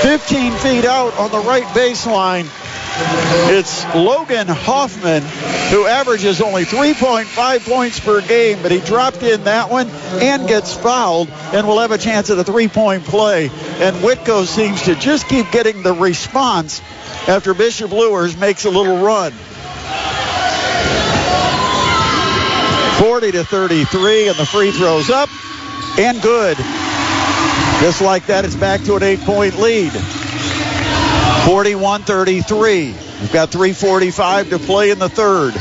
[0.09, 2.49] 15 feet out on the right baseline.
[3.51, 5.23] It's Logan Hoffman,
[5.71, 10.75] who averages only 3.5 points per game, but he dropped in that one and gets
[10.75, 13.51] fouled and will have a chance at a three-point play.
[13.81, 16.81] And Whitko seems to just keep getting the response
[17.29, 19.33] after Bishop Luers makes a little run.
[22.99, 25.29] 40 to 33, and the free throws up
[25.99, 26.57] and good.
[27.81, 29.93] Just like that, it's back to an eight-point lead.
[31.45, 32.95] 41-33.
[33.21, 35.55] We've got 3:45 to play in the third.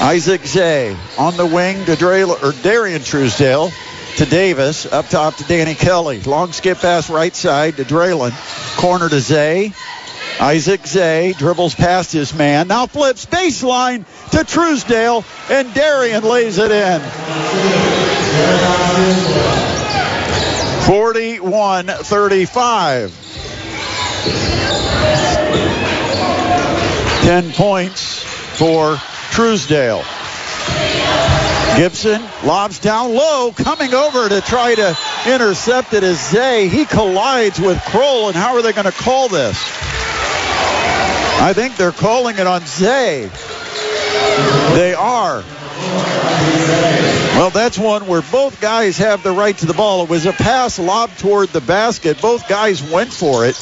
[0.00, 3.70] Isaac Zay on the wing to Dre, or Darian Truesdale
[4.16, 4.86] to Davis.
[4.92, 6.20] Up top to Danny Kelly.
[6.22, 8.32] Long skip pass right side to Draylen.
[8.76, 9.72] Corner to Zay.
[10.40, 12.68] Isaac Zay dribbles past his man.
[12.68, 17.00] Now flips baseline to Truesdale, and Darian lays it in.
[20.86, 23.10] 41 35.
[27.22, 28.96] 10 points for
[29.30, 30.04] Truesdale.
[31.78, 36.68] Gibson lobs down low, coming over to try to intercept it is Zay.
[36.68, 39.56] He collides with Kroll, and how are they going to call this?
[41.40, 43.30] I think they're calling it on Zay.
[44.74, 45.42] They are.
[47.34, 50.04] Well, that's one where both guys have the right to the ball.
[50.04, 52.22] It was a pass lobbed toward the basket.
[52.22, 53.60] Both guys went for it,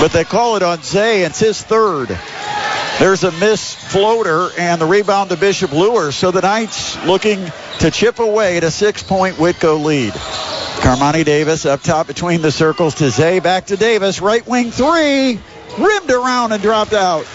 [0.00, 1.22] but they call it on Zay.
[1.22, 2.08] It's his third.
[2.98, 6.16] There's a missed floater and the rebound to Bishop Luers.
[6.16, 7.44] So the Knights looking
[7.78, 10.12] to chip away at a six-point Whitko lead.
[10.14, 13.38] Carmani Davis up top between the circles to Zay.
[13.38, 14.20] Back to Davis.
[14.20, 15.38] Right wing three.
[15.78, 17.26] Rimmed around and dropped out.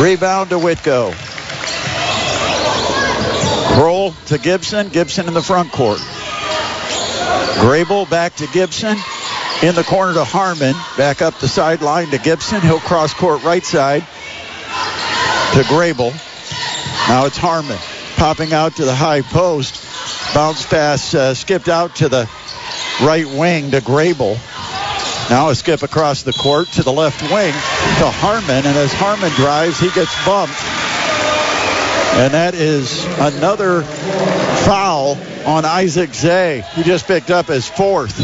[0.00, 1.25] Rebound to Whitko.
[3.76, 4.88] Kroll to Gibson.
[4.88, 5.98] Gibson in the front court.
[7.58, 8.96] Grable back to Gibson.
[9.62, 10.74] In the corner to Harmon.
[10.96, 12.62] Back up the sideline to Gibson.
[12.62, 16.10] He'll cross court right side to Grable.
[17.06, 17.76] Now it's Harmon
[18.16, 19.84] popping out to the high post.
[20.34, 22.30] Bounce pass uh, skipped out to the
[23.02, 24.38] right wing to Grable.
[25.28, 28.64] Now a skip across the court to the left wing to Harmon.
[28.64, 30.75] And as Harmon drives, he gets bumped.
[32.18, 36.64] And that is another foul on Isaac Zay.
[36.74, 38.16] He just picked up his fourth.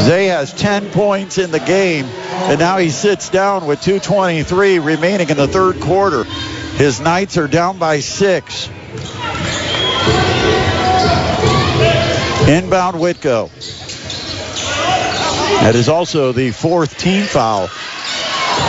[0.00, 5.30] Zay has 10 points in the game, and now he sits down with 2.23 remaining
[5.30, 6.24] in the third quarter.
[6.24, 8.66] His Knights are down by six.
[12.48, 13.48] Inbound Whitko.
[15.60, 17.68] That is also the fourth team foul.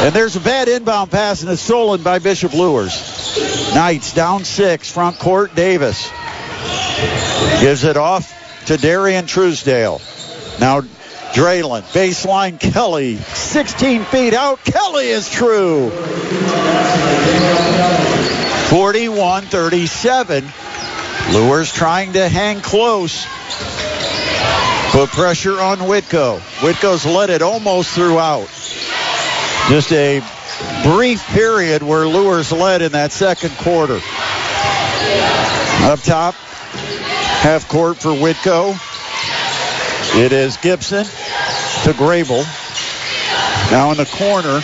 [0.02, 3.74] And there's a bad inbound pass, and it's stolen by Bishop Luers.
[3.74, 6.10] Knights down six, front court, Davis.
[7.62, 8.32] Gives it off
[8.66, 10.02] to Darian Truesdale.
[10.60, 10.82] Now
[11.34, 14.64] Draylen, baseline Kelly, 16 feet out.
[14.64, 15.89] Kelly is true.
[18.70, 21.34] 41-37.
[21.34, 23.26] Luers trying to hang close.
[24.91, 26.38] Put pressure on Whitko.
[26.60, 28.48] Whitko's led it almost throughout.
[29.70, 30.20] Just a
[30.84, 33.99] brief period where Luers led in that second quarter.
[35.86, 38.78] Up top, half court for Whitko.
[40.16, 42.43] It is Gibson to Grable.
[43.72, 44.61] Now in the corner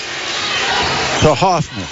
[1.22, 1.88] to Hoffman.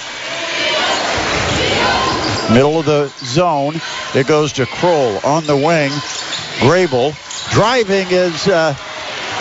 [2.53, 3.81] Middle of the zone.
[4.13, 5.91] It goes to Kroll on the wing.
[6.59, 7.15] Grable
[7.51, 8.75] driving is uh,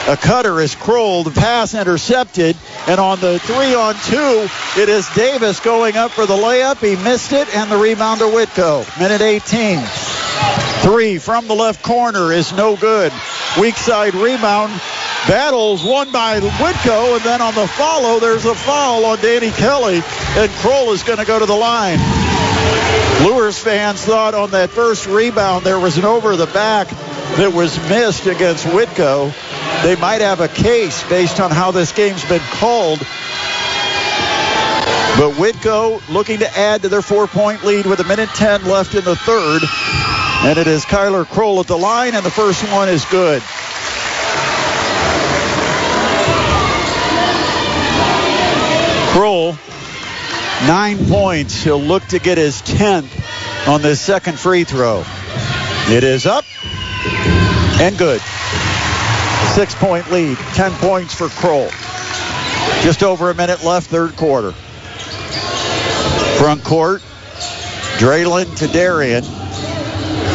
[0.07, 1.25] a cutter is Kroll.
[1.25, 2.57] The pass intercepted.
[2.87, 4.49] And on the three on two,
[4.81, 6.79] it is Davis going up for the layup.
[6.79, 8.87] He missed it, and the rebound to Whitko.
[9.01, 9.81] Minute 18.
[10.83, 13.13] Three from the left corner is no good.
[13.61, 14.73] Weak side rebound.
[15.27, 20.03] Battles won by Whitko, and then on the follow, there's a foul on Danny Kelly,
[20.37, 21.99] and Kroll is going to go to the line.
[23.25, 26.89] Luers fans thought on that first rebound there was an over the back
[27.37, 29.33] that was missed against Whitko.
[29.83, 32.99] They might have a case based on how this game's been called.
[35.19, 39.05] But Whitko looking to add to their four-point lead with a minute 10 left in
[39.05, 39.62] the third.
[40.45, 43.43] And it is Kyler Kroll at the line, and the first one is good.
[49.12, 49.57] Kroll,
[50.67, 51.62] nine points.
[51.62, 55.05] He'll look to get his 10th on this second free throw.
[55.89, 56.45] It is up
[57.81, 58.21] and good.
[59.57, 61.71] Six point lead, 10 points for Kroll.
[62.83, 64.53] Just over a minute left, third quarter.
[66.37, 67.01] Front court,
[67.97, 69.25] Draylen to Darian.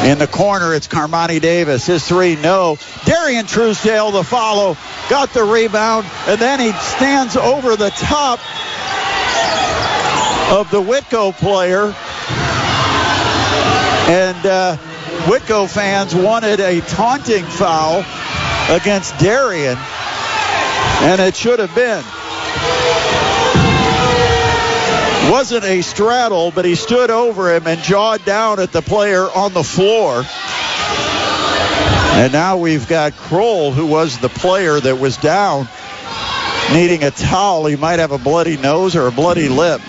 [0.09, 1.85] In the corner, it's Carmani Davis.
[1.85, 2.79] His three, no.
[3.05, 4.75] Darian Truesdale, the follow,
[5.07, 8.39] got the rebound, and then he stands over the top
[10.51, 11.93] of the Whitko player.
[14.09, 14.77] And uh,
[15.27, 18.03] Whitko fans wanted a taunting foul
[18.69, 22.03] against Darian, and it should have been.
[25.31, 29.53] Wasn't a straddle, but he stood over him and jawed down at the player on
[29.53, 30.23] the floor.
[32.13, 35.69] And now we've got Kroll, who was the player that was down,
[36.73, 37.65] needing a towel.
[37.65, 39.81] He might have a bloody nose or a bloody lip.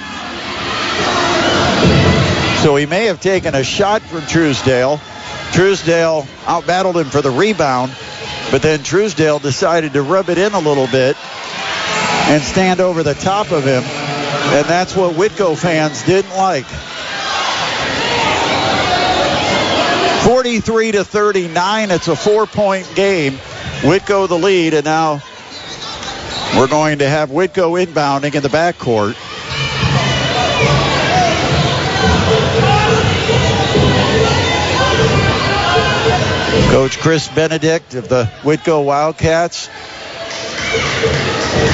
[2.63, 5.01] So he may have taken a shot from Truesdale.
[5.53, 7.91] Truesdale outbattled him for the rebound,
[8.53, 11.17] but then Truesdale decided to rub it in a little bit
[12.29, 13.83] and stand over the top of him.
[13.83, 16.67] And that's what Whitko fans didn't like.
[20.27, 21.91] 43 to 39.
[21.91, 23.39] It's a four-point game.
[23.81, 25.23] Whitko the lead, and now
[26.55, 29.17] we're going to have Whitko inbounding in the backcourt.
[36.73, 39.69] Coach Chris Benedict of the Whitko Wildcats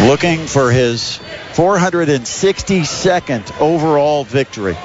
[0.02, 1.18] looking for his
[1.52, 4.76] 462nd overall victory.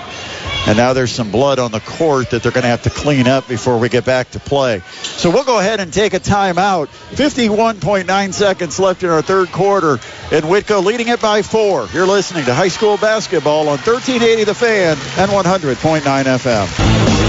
[0.67, 3.27] And now there's some blood on the court that they're going to have to clean
[3.27, 4.83] up before we get back to play.
[5.01, 6.89] So we'll go ahead and take a timeout.
[7.15, 9.99] 51.9 seconds left in our third quarter.
[10.33, 11.87] And Whitko leading it by four.
[11.93, 16.65] You're listening to high school basketball on 1380 The Fan and 100.9 FM.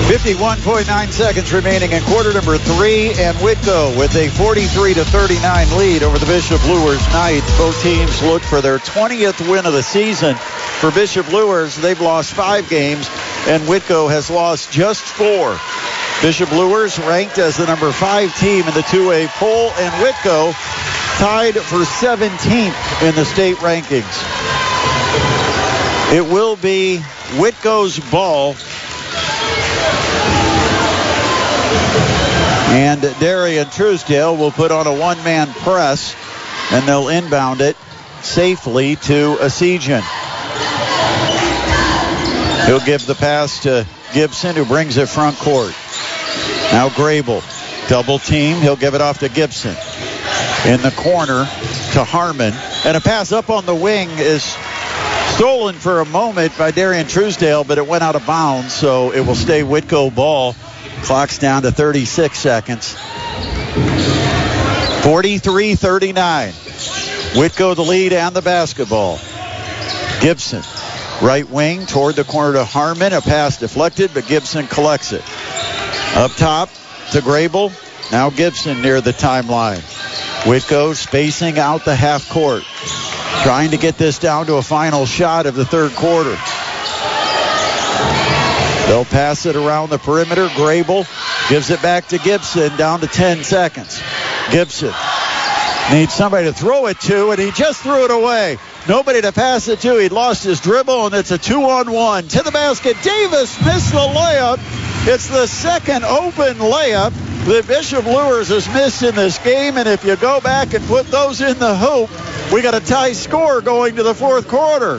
[0.08, 6.02] 51.9 seconds remaining in quarter number three, and Whitko with a 43 to 39 lead
[6.02, 7.58] over the Bishop Luers Knights.
[7.58, 10.34] Both teams look for their 20th win of the season.
[10.80, 13.10] For Bishop Luers, they've lost five games,
[13.46, 15.58] and Whitko has lost just four.
[16.22, 20.54] Bishop Luers ranked as the number five team in the 2A poll, and Whitko
[21.18, 24.04] tied for 17th in the state rankings.
[26.12, 26.98] It will be
[27.38, 28.54] Whitko's ball
[32.74, 36.12] And Darian Truesdale will put on a one-man press,
[36.72, 37.76] and they'll inbound it
[38.20, 40.02] safely to Essegian.
[42.66, 45.70] He'll give the pass to Gibson, who brings it front court.
[46.72, 47.42] Now Grable,
[47.88, 48.56] double team.
[48.56, 49.76] He'll give it off to Gibson.
[50.66, 51.44] In the corner
[51.92, 52.54] to Harmon.
[52.86, 54.42] And a pass up on the wing is
[55.34, 59.20] stolen for a moment by Darian Truesdale, but it went out of bounds, so it
[59.26, 60.56] will stay Whitko ball.
[61.02, 62.94] Clock's down to 36 seconds.
[65.02, 66.52] 43-39.
[67.34, 69.18] Whitko the lead and the basketball.
[70.22, 70.62] Gibson,
[71.20, 73.12] right wing toward the corner to Harmon.
[73.12, 75.22] A pass deflected, but Gibson collects it.
[76.16, 76.70] Up top
[77.12, 77.70] to Grable.
[78.10, 79.82] Now Gibson near the timeline.
[80.44, 82.64] Whitko spacing out the half court.
[83.44, 86.36] Trying to get this down to a final shot of the third quarter.
[88.86, 90.48] They'll pass it around the perimeter.
[90.48, 91.06] Grable
[91.48, 94.02] gives it back to Gibson down to 10 seconds.
[94.50, 94.92] Gibson
[95.90, 98.58] needs somebody to throw it to, and he just threw it away.
[98.86, 99.96] Nobody to pass it to.
[99.96, 102.28] He lost his dribble, and it's a two on one.
[102.28, 102.98] To the basket.
[103.02, 104.58] Davis missed the layup.
[105.06, 110.04] It's the second open layup that Bishop Luers has missed in this game, and if
[110.04, 112.10] you go back and put those in the hoop,
[112.52, 114.98] we got a tie score going to the fourth quarter.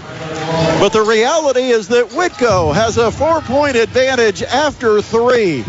[0.79, 5.63] But the reality is that Whitko has a four-point advantage after three.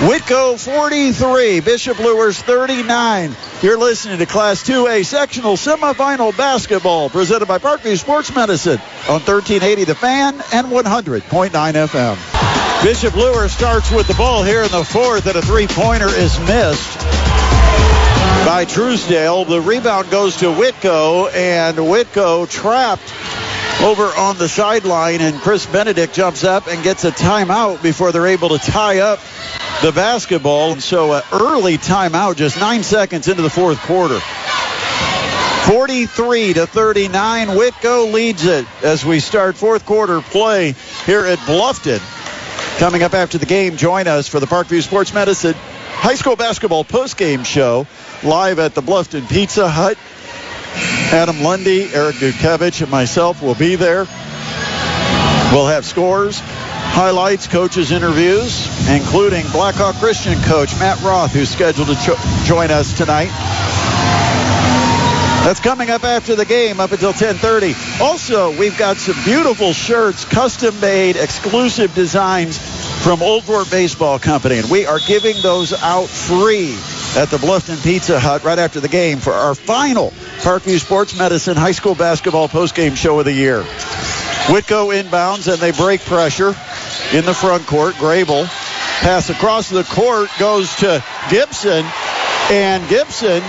[0.00, 3.36] Whitko 43, Bishop Luers 39.
[3.62, 9.84] You're listening to Class 2A sectional semifinal basketball presented by Parkview Sports Medicine on 1380
[9.84, 12.39] The Fan and 100.9 FM.
[12.82, 16.98] Bishop Luers starts with the ball here in the fourth, and a three-pointer is missed
[18.46, 19.44] by Truesdale.
[19.44, 23.12] The rebound goes to Whitko, and Whitko trapped
[23.82, 28.26] over on the sideline, and Chris Benedict jumps up and gets a timeout before they're
[28.28, 29.18] able to tie up
[29.82, 30.72] the basketball.
[30.72, 34.20] And so an early timeout, just nine seconds into the fourth quarter.
[35.66, 37.48] 43 to 39.
[37.48, 40.74] Whitko leads it as we start fourth quarter play
[41.04, 42.00] here at Bluffton.
[42.80, 45.54] Coming up after the game, join us for the Parkview Sports Medicine
[46.00, 47.86] high school basketball postgame show
[48.22, 49.98] live at the Bluffton Pizza Hut.
[51.12, 54.06] Adam Lundy, Eric Dukevich, and myself will be there.
[55.52, 61.96] We'll have scores, highlights, coaches' interviews, including Blackhawk Christian coach Matt Roth, who's scheduled to
[61.96, 63.28] cho- join us tonight.
[65.44, 67.74] That's coming up after the game, up until 10:30.
[68.00, 72.58] Also, we've got some beautiful shirts, custom-made, exclusive designs
[73.02, 76.76] from Old Fort Baseball Company, and we are giving those out free
[77.16, 80.12] at the Bluffton Pizza Hut right after the game for our final
[80.42, 83.62] Parkview Sports Medicine High School Basketball postgame show of the year.
[84.46, 86.54] Whitko inbounds and they break pressure
[87.12, 87.94] in the front court.
[87.94, 88.44] Grable
[89.00, 91.86] pass across the court goes to Gibson,
[92.50, 93.42] and Gibson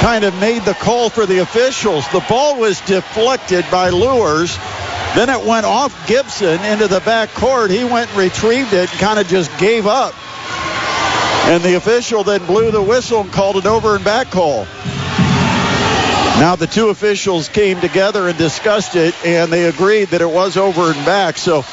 [0.00, 2.06] kind of made the call for the officials.
[2.08, 4.56] The ball was deflected by Luers.
[5.14, 7.70] Then it went off Gibson into the back court.
[7.70, 10.14] He went and retrieved it and kind of just gave up.
[11.48, 14.64] And the official then blew the whistle and called an over and back call.
[16.38, 20.56] Now the two officials came together and discussed it, and they agreed that it was
[20.56, 21.36] over and back.
[21.36, 21.64] So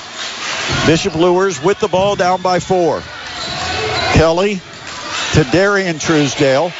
[0.88, 3.04] Bishop Luers with the ball down by four.
[4.14, 4.62] Kelly
[5.34, 6.72] to Darian Truesdale.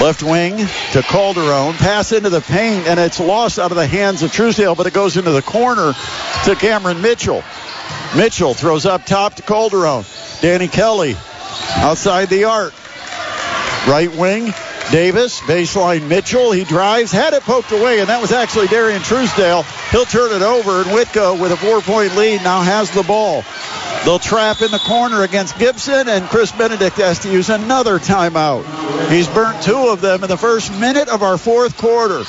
[0.00, 0.58] Left wing
[0.92, 1.74] to Calderon.
[1.74, 4.92] Pass into the paint, and it's lost out of the hands of Truesdale, but it
[4.92, 5.94] goes into the corner
[6.44, 7.42] to Cameron Mitchell.
[8.14, 10.04] Mitchell throws up top to Calderon.
[10.42, 11.16] Danny Kelly
[11.76, 12.74] outside the arc.
[13.88, 14.52] Right wing,
[14.90, 16.52] Davis, baseline Mitchell.
[16.52, 19.62] He drives, had it poked away, and that was actually Darian Truesdale.
[19.92, 23.44] He'll turn it over, and Whitko, with a four point lead, now has the ball.
[24.04, 28.64] They'll trap in the corner against Gibson, and Chris Benedict has to use another timeout.
[29.10, 32.24] He's burnt two of them in the first minute of our fourth quarter.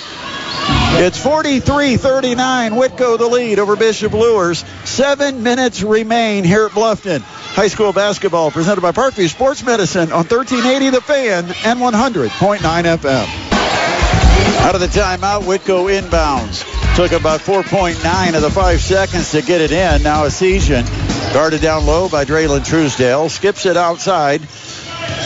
[1.00, 2.72] It's 43-39.
[2.72, 4.66] Whitko the lead over Bishop Luers.
[4.86, 7.22] Seven minutes remain here at Bluffton.
[7.22, 13.48] High school basketball presented by Parkview Sports Medicine on 1380 The Fan and 100.9 FM.
[14.62, 16.66] Out of the timeout, Whitko inbounds.
[16.96, 20.02] Took about 4.9 of the five seconds to get it in.
[20.02, 23.30] Now Essegian guarded down low by Draylen Truesdale.
[23.30, 24.42] Skips it outside.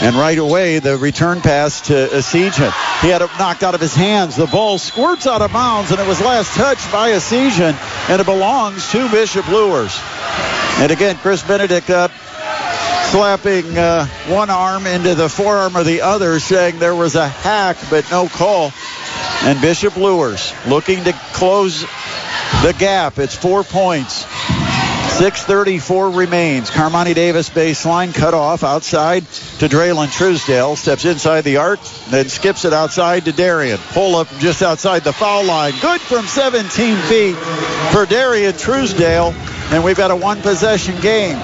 [0.02, 2.72] And right away, the return pass to Essegian.
[3.00, 4.36] He had it knocked out of his hands.
[4.36, 7.74] The ball squirts out of bounds, and it was last touched by Essegian,
[8.10, 9.98] and it belongs to Bishop Luers.
[10.78, 12.10] And again, Chris Benedict up,
[13.10, 17.76] slapping uh, one arm into the forearm of the other, saying there was a hack,
[17.90, 18.72] but no call.
[19.42, 21.82] And Bishop Luers looking to close
[22.62, 23.18] the gap.
[23.18, 24.26] It's four points.
[25.12, 26.70] 6.34 remains.
[26.70, 29.26] Carmani Davis baseline cut off outside
[29.58, 30.74] to Draylen Truesdale.
[30.74, 33.78] Steps inside the arc, then skips it outside to Darian.
[33.90, 35.74] Pull up just outside the foul line.
[35.80, 37.36] Good from 17 feet
[37.92, 39.34] for Darian Truesdale.
[39.70, 41.36] And we've got a one possession game.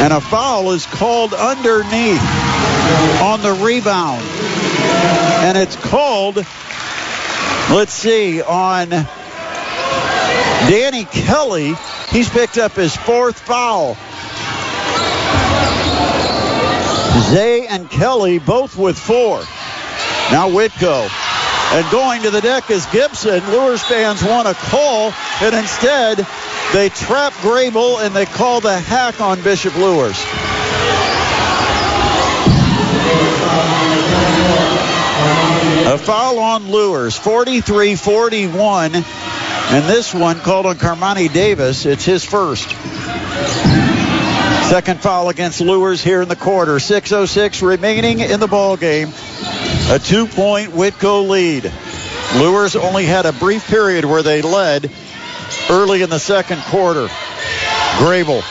[0.00, 2.22] And a foul is called underneath
[3.22, 4.22] on the rebound.
[5.42, 6.36] And it's called,
[7.70, 9.08] let's see, on
[10.66, 11.74] Danny Kelly.
[12.10, 13.96] He's picked up his fourth foul.
[17.30, 19.40] Zay and Kelly both with four.
[20.30, 21.08] Now Whitko.
[21.70, 23.44] And going to the deck is Gibson.
[23.50, 26.26] Luers fans want a call, and instead
[26.72, 30.18] they trap Grable and they call the hack on Bishop Luers.
[35.88, 39.04] A foul on Luers, 43-41.
[39.70, 41.84] And this one called on Carmani Davis.
[41.84, 42.70] It's his first.
[44.70, 46.76] Second foul against Luers here in the quarter.
[46.76, 49.08] 6.06 remaining in the ball game.
[49.90, 51.70] A two-point Whitko lead.
[52.36, 54.90] Luers only had a brief period where they led
[55.68, 57.06] early in the second quarter.
[57.98, 58.42] Grable,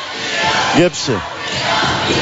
[0.77, 1.19] Gibson.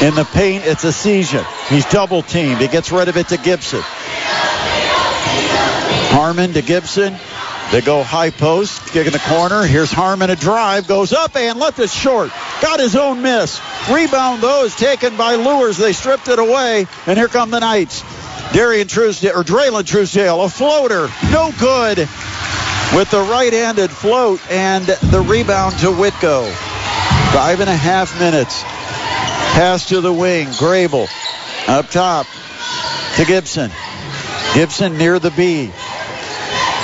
[0.02, 1.44] In the paint, it's Essegian.
[1.68, 2.62] He's double teamed.
[2.62, 3.82] He gets rid of it to Gibson.
[6.12, 7.14] Harmon to Gibson.
[7.72, 9.64] They go high post, kick in the corner.
[9.64, 12.30] Here's Harmon a drive, goes up and left it short.
[12.62, 13.60] Got his own miss.
[13.90, 15.76] Rebound though is taken by Luers.
[15.76, 18.04] They stripped it away, and here come the Knights.
[18.52, 21.98] Darian Truesdale or Draylen Truesdale, a floater, no good
[22.94, 26.48] with the right-handed float and the rebound to Whitko.
[27.32, 28.62] Five and a half minutes.
[28.62, 30.46] Pass to the wing.
[30.48, 31.08] Grable
[31.68, 32.26] up top
[33.16, 33.70] to Gibson.
[34.54, 35.70] Gibson near the B.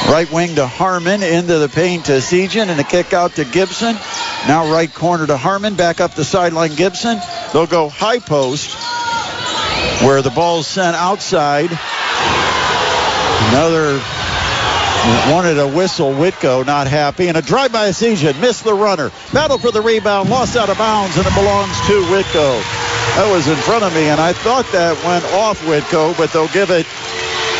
[0.08, 3.96] Right wing to Harmon, into the paint to Essegian, and a kick out to Gibson.
[4.46, 7.18] Now right corner to Harmon, back up the sideline Gibson.
[7.52, 8.76] They'll go high post,
[10.02, 11.70] where the ball's sent outside.
[13.48, 14.00] Another
[15.32, 16.12] wanted a whistle.
[16.12, 17.28] Whitko not happy.
[17.28, 18.40] And a drive by Essegian.
[18.40, 19.10] Missed the runner.
[19.32, 20.30] Battle for the rebound.
[20.30, 22.62] Lost out of bounds, and it belongs to Whitko.
[23.16, 26.48] That was in front of me, and I thought that went off Whitko, but they'll
[26.48, 26.86] give it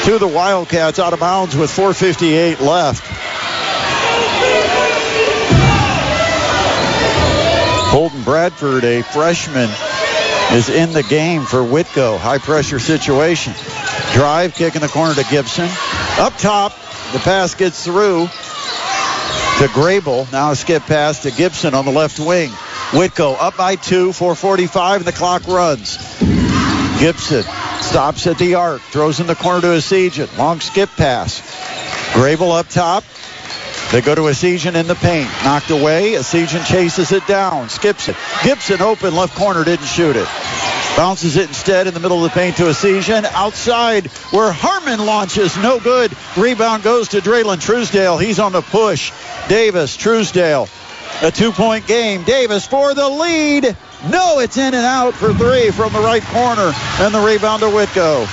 [0.04, 3.04] to the Wildcats out of bounds with 4.58 left.
[7.92, 9.70] Holden Bradford, a freshman,
[10.58, 12.18] is in the game for Whitko.
[12.18, 13.52] High pressure situation.
[14.12, 15.68] Drive, kick in the corner to Gibson.
[16.18, 16.72] Up top,
[17.12, 20.30] the pass gets through to Grable.
[20.32, 22.50] Now a skip pass to Gibson on the left wing.
[22.90, 25.96] Whitko up by two, 4.45, and the clock runs.
[26.98, 27.44] Gibson
[27.82, 30.36] stops at the arc, throws in the corner to Essegian.
[30.38, 31.40] Long skip pass.
[32.12, 33.04] Grable up top.
[33.90, 35.28] They go to Essegian in the paint.
[35.44, 36.12] Knocked away.
[36.12, 37.68] Essegian chases it down.
[37.68, 38.16] Skips it.
[38.42, 39.64] Gibson open left corner.
[39.64, 40.26] Didn't shoot it.
[40.96, 43.24] Bounces it instead in the middle of the paint to Essegian.
[43.24, 45.56] Outside where Harmon launches.
[45.58, 46.10] No good.
[46.36, 48.18] Rebound goes to Draylen Truesdale.
[48.18, 49.12] He's on the push.
[49.48, 50.68] Davis, Truesdale.
[51.22, 52.24] A two-point game.
[52.24, 53.76] Davis for the lead.
[54.10, 56.72] No, it's in and out for three from the right corner.
[56.98, 58.26] And the rebound to Whitko.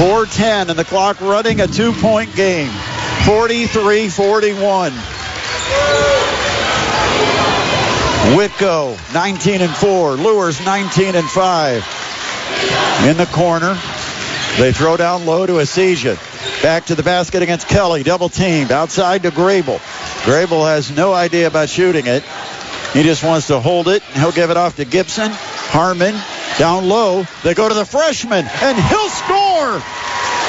[0.00, 2.70] 4-10 and the clock running a two-point game.
[3.22, 4.90] 43-41.
[8.34, 10.12] Whitko 19 and 4.
[10.14, 13.06] Luers 19 and 5.
[13.08, 13.78] In the corner.
[14.58, 16.18] They throw down low to Essegian.
[16.62, 18.02] Back to the basket against Kelly.
[18.02, 18.72] Double teamed.
[18.72, 19.78] Outside to Grable.
[20.24, 22.24] Grable has no idea about shooting it.
[22.92, 24.02] He just wants to hold it.
[24.02, 25.30] He'll give it off to Gibson.
[25.32, 26.14] Harmon
[26.58, 27.24] down low.
[27.44, 29.80] They go to the freshman, and he'll score.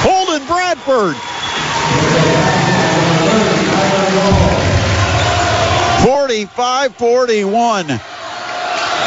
[0.02, 1.16] Holden Bradford.
[6.02, 8.02] 45-41.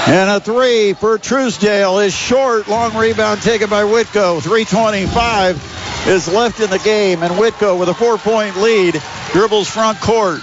[0.06, 2.68] And a three for Truesdale is short.
[2.68, 4.40] Long rebound taken by Whitko.
[4.40, 7.22] 325 is left in the game.
[7.22, 10.40] And Whitko with a four-point lead dribbles front court.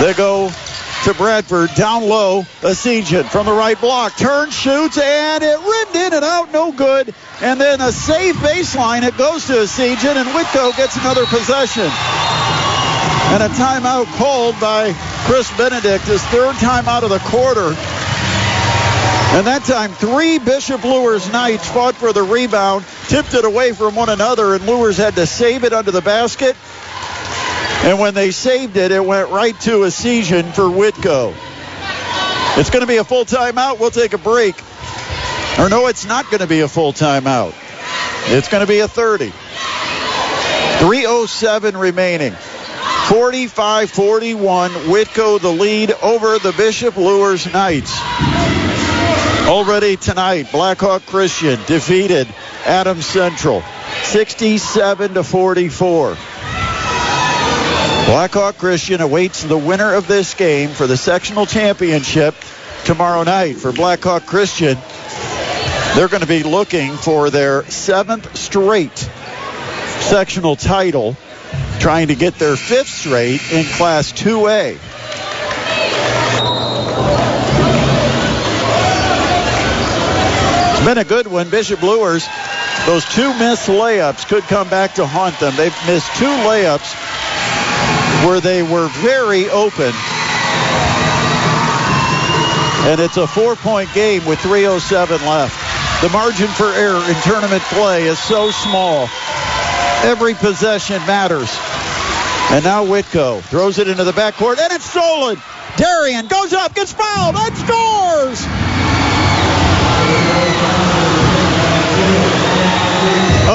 [0.00, 0.50] They go
[1.04, 1.74] to Bradford.
[1.74, 4.16] Down low, Essegian from the right block.
[4.16, 6.52] Turns, shoots, and it rimmed in and out.
[6.52, 7.14] No good.
[7.40, 9.02] And then a safe baseline.
[9.02, 11.90] It goes to Essegian, and Whitko gets another possession.
[13.32, 14.92] And a timeout called by
[15.24, 17.74] Chris Benedict, his third timeout of the quarter.
[19.34, 23.94] And that time, three Bishop Luers Knights fought for the rebound, tipped it away from
[23.94, 26.54] one another, and Luers had to save it under the basket.
[27.84, 31.34] And when they saved it, it went right to Essegian for Whitko.
[32.56, 33.80] It's going to be a full timeout.
[33.80, 34.54] We'll take a break.
[35.58, 37.54] Or no, it's not going to be a full timeout.
[38.26, 39.32] It's going to be a 30.
[40.78, 42.32] 307 remaining.
[42.32, 44.68] 45-41.
[44.86, 47.98] Whitko the lead over the Bishop Luers Knights.
[49.48, 52.28] Already tonight, Blackhawk Christian defeated
[52.64, 53.64] Adams Central
[54.04, 56.16] 67 to 44.
[58.12, 62.34] Blackhawk Christian awaits the winner of this game for the sectional championship
[62.84, 63.56] tomorrow night.
[63.56, 64.76] For Blackhawk Christian,
[65.96, 71.16] they're going to be looking for their seventh straight sectional title,
[71.80, 74.72] trying to get their fifth straight in Class 2A.
[80.74, 81.48] It's been a good one.
[81.48, 82.28] Bishop Luers,
[82.84, 85.56] those two missed layups could come back to haunt them.
[85.56, 87.11] They've missed two layups
[88.26, 89.92] where they were very open.
[92.84, 96.02] And it's a four-point game with 3.07 left.
[96.02, 99.08] The margin for error in tournament play is so small.
[100.02, 101.48] Every possession matters.
[102.50, 105.40] And now Whitko throws it into the backcourt, and it's stolen.
[105.76, 108.61] Darian goes up, gets fouled, and scores!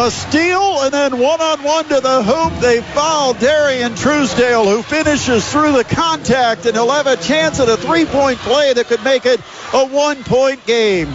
[0.07, 2.61] A steal and then one-on-one to the hoop.
[2.61, 7.67] They foul Darian Truesdale, who finishes through the contact, and he'll have a chance at
[7.67, 9.41] a three-point play that could make it
[9.73, 11.09] a one-point game.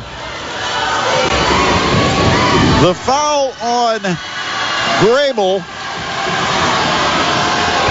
[2.82, 4.00] The foul on
[5.00, 5.62] Grable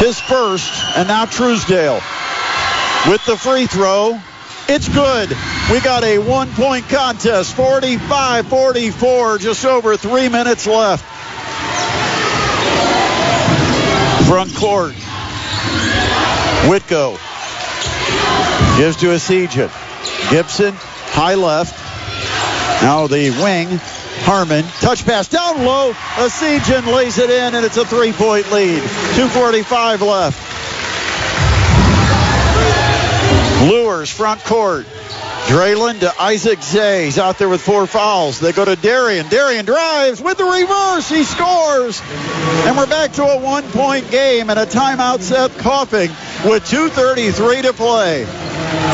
[0.06, 2.00] his first, and now Truesdale
[3.10, 4.22] with the free throw.
[4.74, 5.30] It's good.
[5.70, 11.04] We got a one point contest, 45 44, just over three minutes left.
[14.30, 14.94] Front court.
[16.70, 17.18] Whitko
[18.78, 19.70] gives to Essegian.
[20.32, 21.78] Gibson, high left.
[22.82, 23.78] Now the wing.
[24.24, 25.92] Harmon, touch pass down low.
[25.92, 28.82] Essegian lays it in, and it's a three-point lead.
[28.82, 30.51] 2.45 left.
[33.70, 34.86] Luers front court.
[35.46, 37.06] Draylen to Isaac Zay.
[37.06, 38.40] He's out there with four fouls.
[38.40, 39.28] They go to Darian.
[39.28, 41.10] Darian drives with the reverse.
[41.10, 42.02] He scores.
[42.66, 46.10] And we're back to a one-point game and a timeout Seth Coffing
[46.50, 48.26] with 2.33 to play.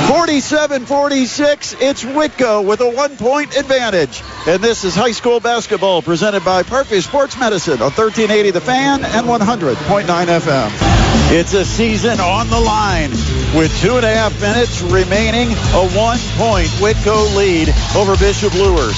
[0.07, 4.21] 47-46, it's Whitko with a one-point advantage.
[4.47, 9.05] And this is high school basketball presented by Parkview Sports Medicine on 1380 The Fan
[9.05, 10.96] and 100.9 FM.
[11.29, 13.11] It's a season on the line
[13.55, 15.49] with two and a half minutes remaining.
[15.49, 18.97] A one-point Whitko lead over Bishop Luers.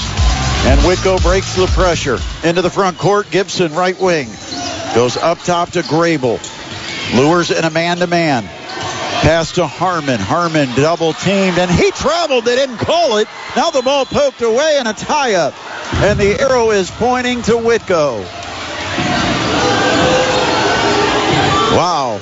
[0.66, 3.30] And Whitko breaks the pressure into the front court.
[3.30, 4.28] Gibson right wing
[4.94, 6.38] goes up top to Grable.
[7.16, 8.44] Luers in a man-to-man.
[8.44, 10.20] Pass to Harmon.
[10.20, 12.44] Harmon double teamed and he traveled.
[12.44, 13.28] They didn't call it.
[13.56, 15.54] Now the ball poked away and a tie up.
[15.96, 18.24] And the arrow is pointing to Whitko.
[21.76, 22.20] Wow.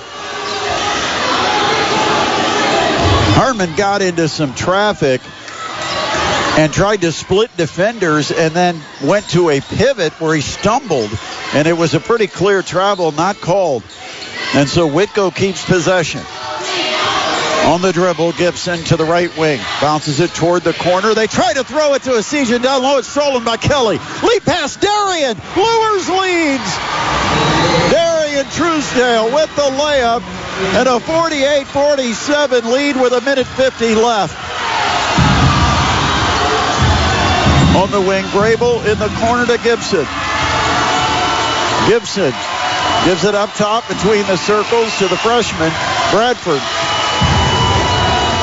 [3.35, 5.21] Harmon got into some traffic
[6.59, 11.11] and tried to split defenders and then went to a pivot where he stumbled.
[11.55, 13.83] And it was a pretty clear travel, not called.
[14.55, 16.21] And so Whitko keeps possession.
[17.69, 19.61] On the dribble, Gibson to the right wing.
[19.81, 21.15] Bounces it toward the corner.
[21.15, 22.99] They try to throw it to a Essegian down low.
[22.99, 23.99] It's stolen by Kelly.
[24.23, 25.37] Lead pass, Darian.
[25.57, 28.08] Luers leads.
[28.53, 30.23] Truesdale with the layup.
[30.75, 34.35] And a 48-47 lead with a minute 50 left.
[37.77, 40.07] On the wing, Grable in the corner to Gibson.
[41.89, 42.35] Gibson
[43.05, 45.71] gives it up top between the circles to the freshman,
[46.11, 46.61] Bradford.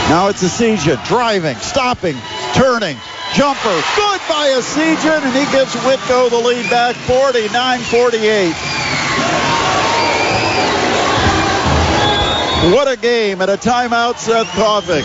[0.09, 2.15] Now it's Essegian driving, stopping,
[2.53, 2.97] turning,
[3.33, 3.83] jumper.
[3.95, 8.74] Good by Essegian, and he gives Whitko the lead back 49-48.
[12.74, 15.03] What a game at a timeout, Seth Coffing.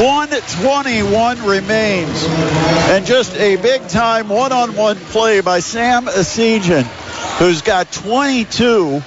[0.00, 2.24] 121 remains.
[2.24, 6.84] And just a big time one-on-one play by Sam Essegian,
[7.38, 9.02] who's got 22.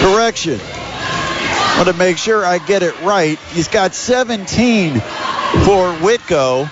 [0.00, 0.60] Correction.
[0.62, 3.36] I want to make sure I get it right.
[3.52, 6.70] He's got 17 for Whitko.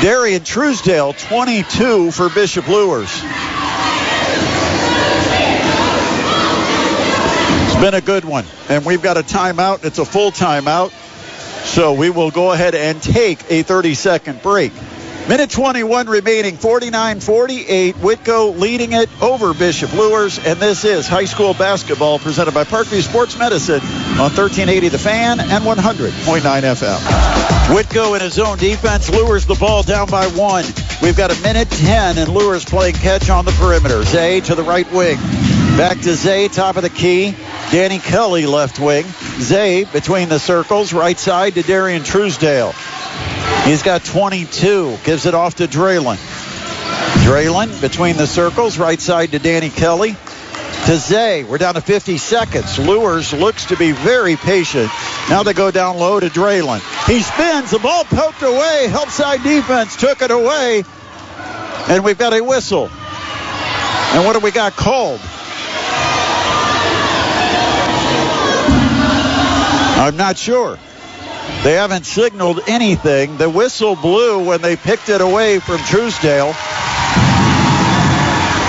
[0.00, 3.10] Darian Truesdale, 22 for Bishop Luers.
[7.80, 8.44] Been a good one.
[8.68, 9.84] And we've got a timeout.
[9.84, 10.90] It's a full timeout.
[11.64, 14.72] So we will go ahead and take a 30 second break.
[15.28, 17.92] Minute 21 remaining, 49-48.
[17.92, 23.02] Whitko leading it over Bishop Luers, and this is high school basketball presented by Parkview
[23.02, 23.80] Sports Medicine
[24.16, 26.98] on 1380 The Fan and 100.9 FM.
[27.68, 30.64] Whitko in his own defense Luers the ball down by one.
[31.02, 34.02] We've got a minute 10, and Luers playing catch on the perimeter.
[34.04, 35.18] Zay to the right wing.
[35.76, 37.36] Back to Zay, top of the key.
[37.70, 39.04] Danny Kelly, left wing.
[39.40, 42.72] Zay between the circles, right side to Darian Truesdale.
[43.64, 44.96] He's got 22.
[45.04, 46.16] Gives it off to Draylen.
[47.26, 50.16] Draylen between the circles, right side to Danny Kelly.
[50.86, 51.44] To Zay.
[51.44, 52.78] We're down to 50 seconds.
[52.78, 54.90] Luers looks to be very patient.
[55.28, 56.80] Now they go down low to Draylen.
[57.06, 57.72] He spins.
[57.72, 58.86] The ball poked away.
[58.88, 60.84] Help side defense took it away.
[61.88, 62.88] And we've got a whistle.
[62.90, 65.20] And what do we got called?
[69.98, 70.78] I'm not sure.
[71.64, 73.36] They haven't signaled anything.
[73.36, 76.54] The whistle blew when they picked it away from Truesdale.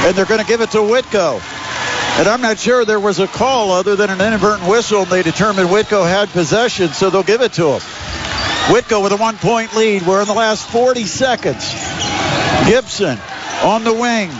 [0.07, 1.39] And they're going to give it to Whitko.
[2.17, 5.21] And I'm not sure there was a call other than an inadvertent whistle, and they
[5.21, 7.81] determined Whitko had possession, so they'll give it to him.
[8.73, 10.07] Whitko with a one-point lead.
[10.07, 11.63] We're in the last 40 seconds.
[12.65, 13.19] Gibson
[13.63, 14.31] on the wing.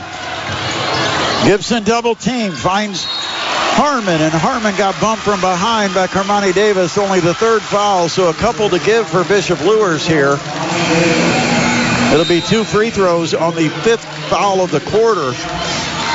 [1.46, 3.06] Gibson double team finds
[3.82, 8.28] Harmon, and Harmon got bumped from behind by Carmani Davis, only the third foul, so
[8.28, 10.38] a couple to give for Bishop Luers here.
[12.12, 15.32] It'll be two free throws on the fifth foul of the quarter,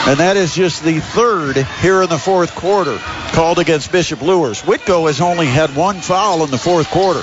[0.07, 2.99] and that is just the third here in the fourth quarter
[3.33, 4.61] called against Bishop Luers.
[4.61, 7.23] Whitko has only had one foul in the fourth quarter.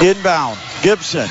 [0.00, 1.28] Inbound, Gibson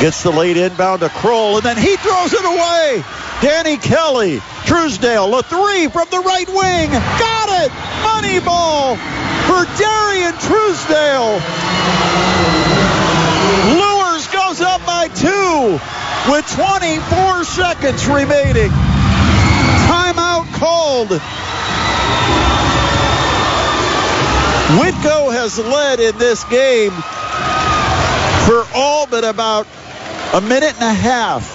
[0.00, 3.02] gets the late inbound to Kroll, and then he throws it away.
[3.40, 6.90] Danny Kelly Truesdale, a three from the right wing.
[6.90, 7.70] Got it!
[8.02, 8.96] Money ball
[9.46, 11.40] for Darian Truesdale.
[13.76, 15.78] Luers goes up by two
[16.30, 18.70] with 24 seconds remaining.
[19.88, 21.10] Timeout called.
[24.80, 26.92] Whitko has led in this game
[28.46, 29.66] for all but about
[30.32, 31.53] a minute and a half.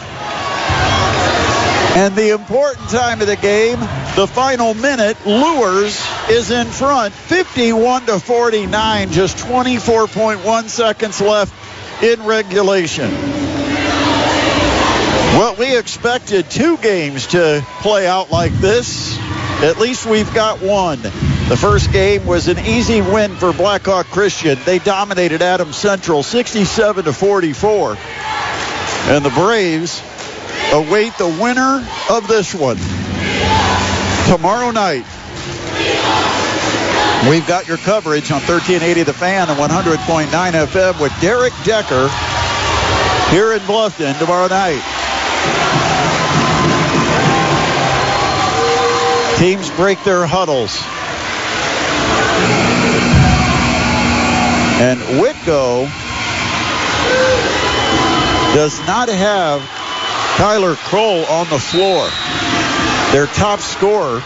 [1.96, 3.80] And the important time of the game,
[4.16, 11.54] the final minute, Luers is in front, 51 to 49, just 24.1 seconds left
[12.04, 13.10] in regulation.
[15.40, 19.18] Well, we expected two games to play out like this.
[19.62, 21.02] At least we've got one.
[21.02, 24.58] The first game was an easy win for Blackhawk Christian.
[24.66, 27.98] They dominated Adams Central 67 to 44.
[29.10, 30.02] And the Braves
[30.74, 32.78] await the winner of this one.
[34.28, 35.06] Tomorrow night,
[37.30, 42.10] we've got your coverage on 1380 The Fan and 100.9 FM with Derek Decker
[43.32, 44.82] here in Bluffton tomorrow night.
[49.38, 50.84] Teams break their huddles.
[54.82, 55.86] And Whitko
[58.54, 59.79] does not have
[60.40, 62.10] Kyler Kroll on the floor.
[63.12, 64.22] Their top scorer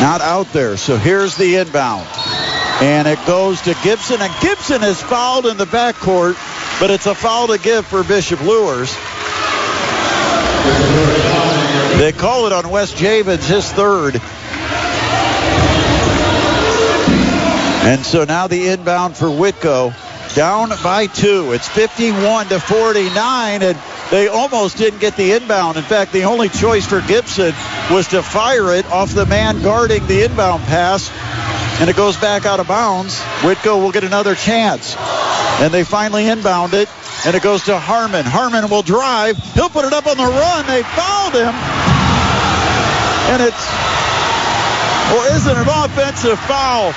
[0.00, 0.76] not out there.
[0.76, 2.06] So here's the inbound.
[2.80, 4.20] And it goes to Gibson.
[4.20, 6.36] And Gibson is fouled in the backcourt,
[6.78, 8.94] but it's a foul to give for Bishop Luers.
[11.98, 14.14] They call it on Wes Javens, his third.
[17.84, 19.92] And so now the inbound for Whitko.
[20.34, 21.52] Down by two.
[21.52, 23.78] It's 51 to 49, and
[24.10, 25.76] they almost didn't get the inbound.
[25.76, 27.54] In fact, the only choice for Gibson
[27.90, 31.10] was to fire it off the man guarding the inbound pass,
[31.80, 33.18] and it goes back out of bounds.
[33.40, 34.96] Whitko will get another chance.
[35.60, 36.88] And they finally inbound it,
[37.26, 38.24] and it goes to Harmon.
[38.24, 39.36] Harmon will drive.
[39.54, 40.66] He'll put it up on the run.
[40.66, 41.54] They fouled him.
[43.28, 43.64] And it's,
[45.12, 46.92] or is it an offensive foul?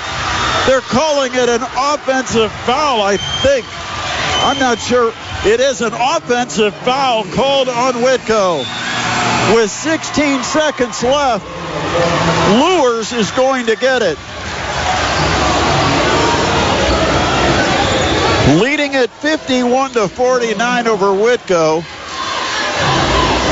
[0.66, 3.66] They're calling it an offensive foul, I think.
[4.44, 5.12] I'm not sure.
[5.44, 8.64] It is an offensive foul called on Whitko.
[9.56, 11.44] With 16 seconds left,
[12.60, 14.18] Luers is going to get it.
[18.62, 21.84] Leading at 51 to 49 over Whitko.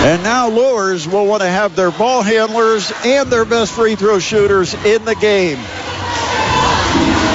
[0.04, 4.20] And now Luers will want to have their ball handlers and their best free throw
[4.20, 5.58] shooters in the game.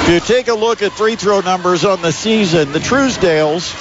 [0.08, 3.74] If you take a look at free throw numbers on the season, the Truesdales,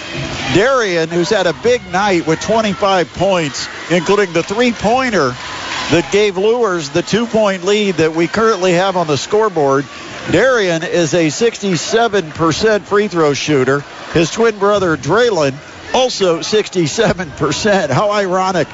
[0.54, 6.88] Darian, who's had a big night with 25 points, including the three-pointer that gave Luers
[6.88, 9.84] the two-point lead that we currently have on the scoreboard.
[10.30, 13.80] Darian is a 67% free throw shooter.
[14.14, 15.52] His twin brother, Draylen,
[15.92, 17.90] also 67%.
[17.90, 18.68] How ironic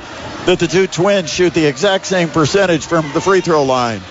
[0.47, 4.03] that the two twins shoot the exact same percentage from the free throw line.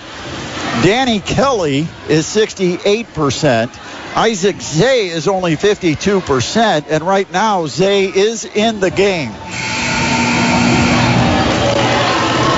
[0.82, 4.16] Danny Kelly is 68%.
[4.16, 6.84] Isaac Zay is only 52%.
[6.88, 9.32] And right now, Zay is in the game.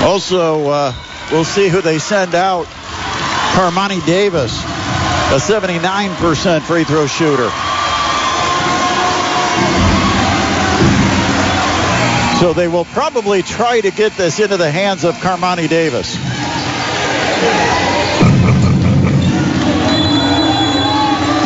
[0.03, 0.93] Also, uh,
[1.31, 2.65] we'll see who they send out.
[3.53, 7.49] Carmani Davis, a 79% free throw shooter.
[12.39, 16.17] So they will probably try to get this into the hands of Carmani Davis.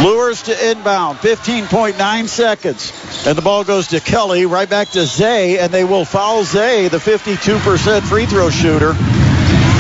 [0.04, 3.26] Luers to inbound, 15.9 seconds.
[3.26, 6.88] And the ball goes to Kelly, right back to Zay, and they will foul Zay,
[6.88, 8.94] the 52% free throw shooter.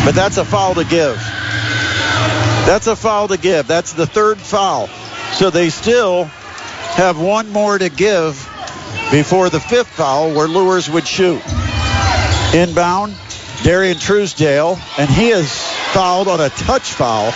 [0.03, 1.15] But that's a foul to give.
[2.65, 3.67] That's a foul to give.
[3.67, 4.87] That's the third foul.
[5.33, 6.25] So they still
[6.95, 8.33] have one more to give
[9.11, 11.41] before the fifth foul where Luers would shoot.
[12.53, 13.15] Inbound,
[13.63, 15.51] Darian Truesdale, and he is
[15.93, 17.31] fouled on a touch foul.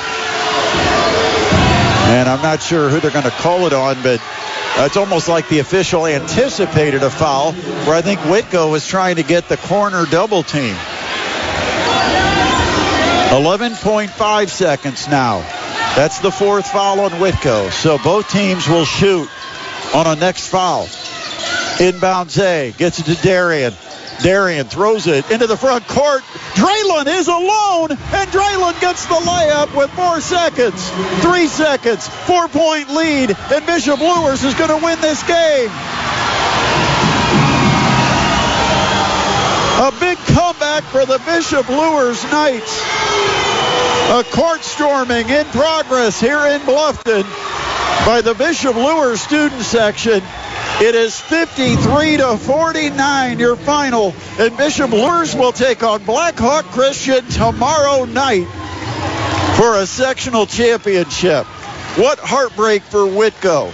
[2.11, 4.21] And I'm not sure who they're going to call it on, but
[4.79, 9.23] it's almost like the official anticipated a foul where I think Whitko was trying to
[9.23, 10.75] get the corner double team.
[13.31, 15.39] 11.5 seconds now.
[15.95, 17.71] That's the fourth foul on Whitko.
[17.71, 19.29] So both teams will shoot
[19.95, 20.89] on a next foul.
[21.79, 23.73] Inbound Zay gets it to Darian.
[24.21, 26.21] Darian throws it into the front court.
[26.53, 30.89] Draylen is alone, and Draylen gets the layup with four seconds.
[31.21, 35.69] Three seconds, four point lead, and Bishop Luers is going to win this game.
[39.81, 42.79] A big comeback for the Bishop Luers Knights.
[44.11, 47.23] A court storming in progress here in Bluffton
[48.05, 50.21] by the Bishop Luers student section.
[50.81, 54.15] It is 53 to 49, your final.
[54.39, 58.47] And Bishop Luers will take on Blackhawk Christian tomorrow night
[59.57, 61.45] for a sectional championship.
[61.97, 63.71] What heartbreak for Whitko.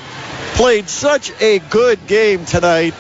[0.56, 2.94] Played such a good game tonight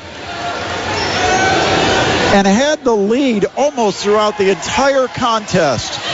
[2.33, 6.06] and had the lead almost throughout the entire contest.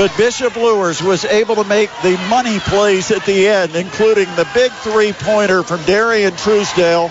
[0.00, 4.48] But Bishop Luers was able to make the money plays at the end, including the
[4.54, 7.10] big three-pointer from Darian Truesdale.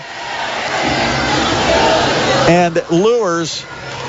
[2.50, 3.64] And Luers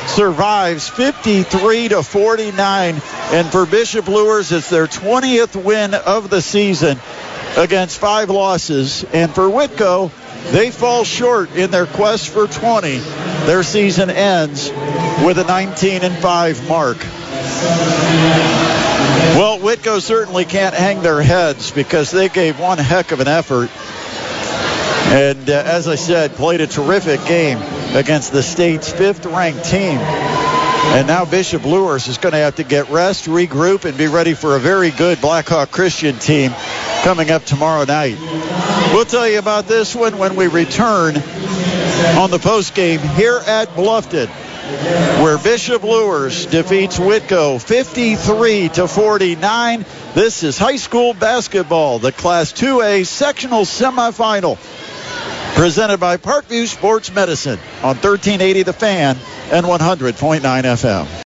[0.08, 3.02] survives 53 to 49.
[3.32, 6.98] And for Bishop Luers, it's their 20th win of the season
[7.58, 9.04] against five losses.
[9.14, 10.10] And for Whitko,
[10.54, 12.98] they fall short in their quest for 20.
[13.46, 14.72] Their season ends
[15.24, 16.98] with a 19 and 5 mark.
[19.38, 23.70] Well, Whitko certainly can't hang their heads because they gave one heck of an effort.
[25.14, 27.58] And uh, as I said, played a terrific game
[27.96, 29.98] against the state's fifth ranked team.
[29.98, 34.34] And now Bishop Luers is going to have to get rest, regroup, and be ready
[34.34, 36.52] for a very good Blackhawk Christian team
[37.04, 38.18] coming up tomorrow night.
[38.94, 41.16] We'll tell you about this one when we return
[42.18, 44.28] on the post game here at Bluffton,
[45.22, 49.86] where Bishop Luers defeats Whitko 53 to 49.
[50.14, 54.58] This is high school basketball, the Class 2A sectional semifinal,
[55.56, 59.18] presented by Parkview Sports Medicine on 1380 The Fan
[59.52, 61.18] and 100.9 FM.